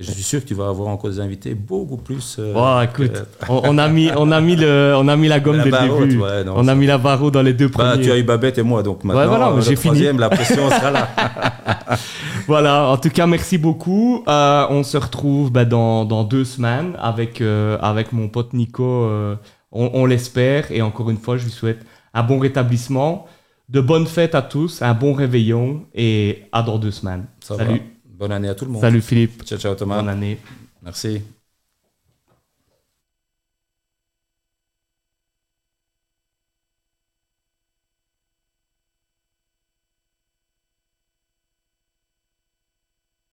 Je 0.00 0.12
suis 0.12 0.22
sûr 0.22 0.40
que 0.40 0.46
tu 0.46 0.54
vas 0.54 0.68
avoir 0.68 0.88
encore 0.90 1.10
des 1.10 1.18
invités 1.18 1.54
beaucoup 1.54 1.96
plus. 1.96 2.36
euh, 2.38 2.52
Oh, 2.54 2.80
écoute, 2.84 3.12
que- 3.12 3.46
on, 3.48 3.62
on 3.64 3.78
a 3.78 3.88
mis, 3.88 4.08
on 4.16 4.30
a 4.30 4.40
mis 4.40 4.54
le, 4.54 4.94
on 4.96 5.08
a 5.08 5.16
mis 5.16 5.26
la 5.26 5.40
gomme 5.40 5.56
La 5.56 5.64
dès 5.64 5.70
le 5.70 5.76
barre 5.76 5.98
début. 5.98 6.16
haute, 6.18 6.22
ouais, 6.22 6.44
non, 6.44 6.52
on 6.56 6.68
a 6.68 6.74
mis 6.76 6.86
la 6.86 6.98
barre 6.98 7.20
haute 7.20 7.34
dans 7.34 7.42
les 7.42 7.52
deux 7.52 7.66
Bah, 7.66 7.90
premiers. 7.90 8.04
tu 8.04 8.12
as 8.12 8.16
eu 8.16 8.22
Babette 8.22 8.58
et 8.58 8.62
moi, 8.62 8.84
donc 8.84 9.02
maintenant, 9.02 9.26
voilà, 9.26 9.48
euh, 9.48 9.60
j'ai 9.60 9.70
le 9.70 9.76
fini. 9.76 9.94
troisième, 9.94 10.20
la 10.20 10.30
pression 10.30 10.70
sera 10.70 10.90
là. 10.92 11.08
Voilà, 12.46 12.84
en 12.88 12.96
tout 12.96 13.10
cas, 13.10 13.26
merci 13.26 13.58
beaucoup. 13.58 14.24
Euh, 14.26 14.66
on 14.70 14.82
se 14.82 14.96
retrouve 14.96 15.50
bah, 15.52 15.64
dans, 15.66 16.04
dans 16.06 16.24
deux 16.24 16.44
semaines 16.44 16.92
avec, 16.98 17.40
euh, 17.42 17.76
avec 17.82 18.12
mon 18.12 18.28
pote 18.28 18.54
Nico, 18.54 18.84
euh, 18.84 19.34
on, 19.70 19.90
on 19.92 20.06
l'espère. 20.06 20.70
Et 20.72 20.80
encore 20.80 21.10
une 21.10 21.18
fois, 21.18 21.36
je 21.36 21.44
lui 21.44 21.50
souhaite 21.50 21.80
un 22.14 22.22
bon 22.22 22.38
rétablissement, 22.38 23.26
de 23.68 23.80
bonnes 23.82 24.06
fêtes 24.06 24.34
à 24.34 24.40
tous, 24.40 24.80
un 24.80 24.94
bon 24.94 25.12
réveillon 25.12 25.82
et 25.94 26.44
à 26.52 26.62
dans 26.62 26.78
deux 26.78 26.90
semaines. 26.92 27.26
Ça 27.40 27.56
Salut, 27.56 27.70
va. 27.74 27.84
Bonne 28.18 28.32
année 28.32 28.48
à 28.48 28.54
tout 28.54 28.64
le 28.64 28.72
monde. 28.72 28.80
salut 28.80 29.00
Philippe, 29.00 29.44
Ciao, 29.44 29.58
ciao 29.58 29.74
Thomas. 29.76 29.98
bonne 30.00 30.08
année. 30.08 30.38
Merci. 30.82 31.22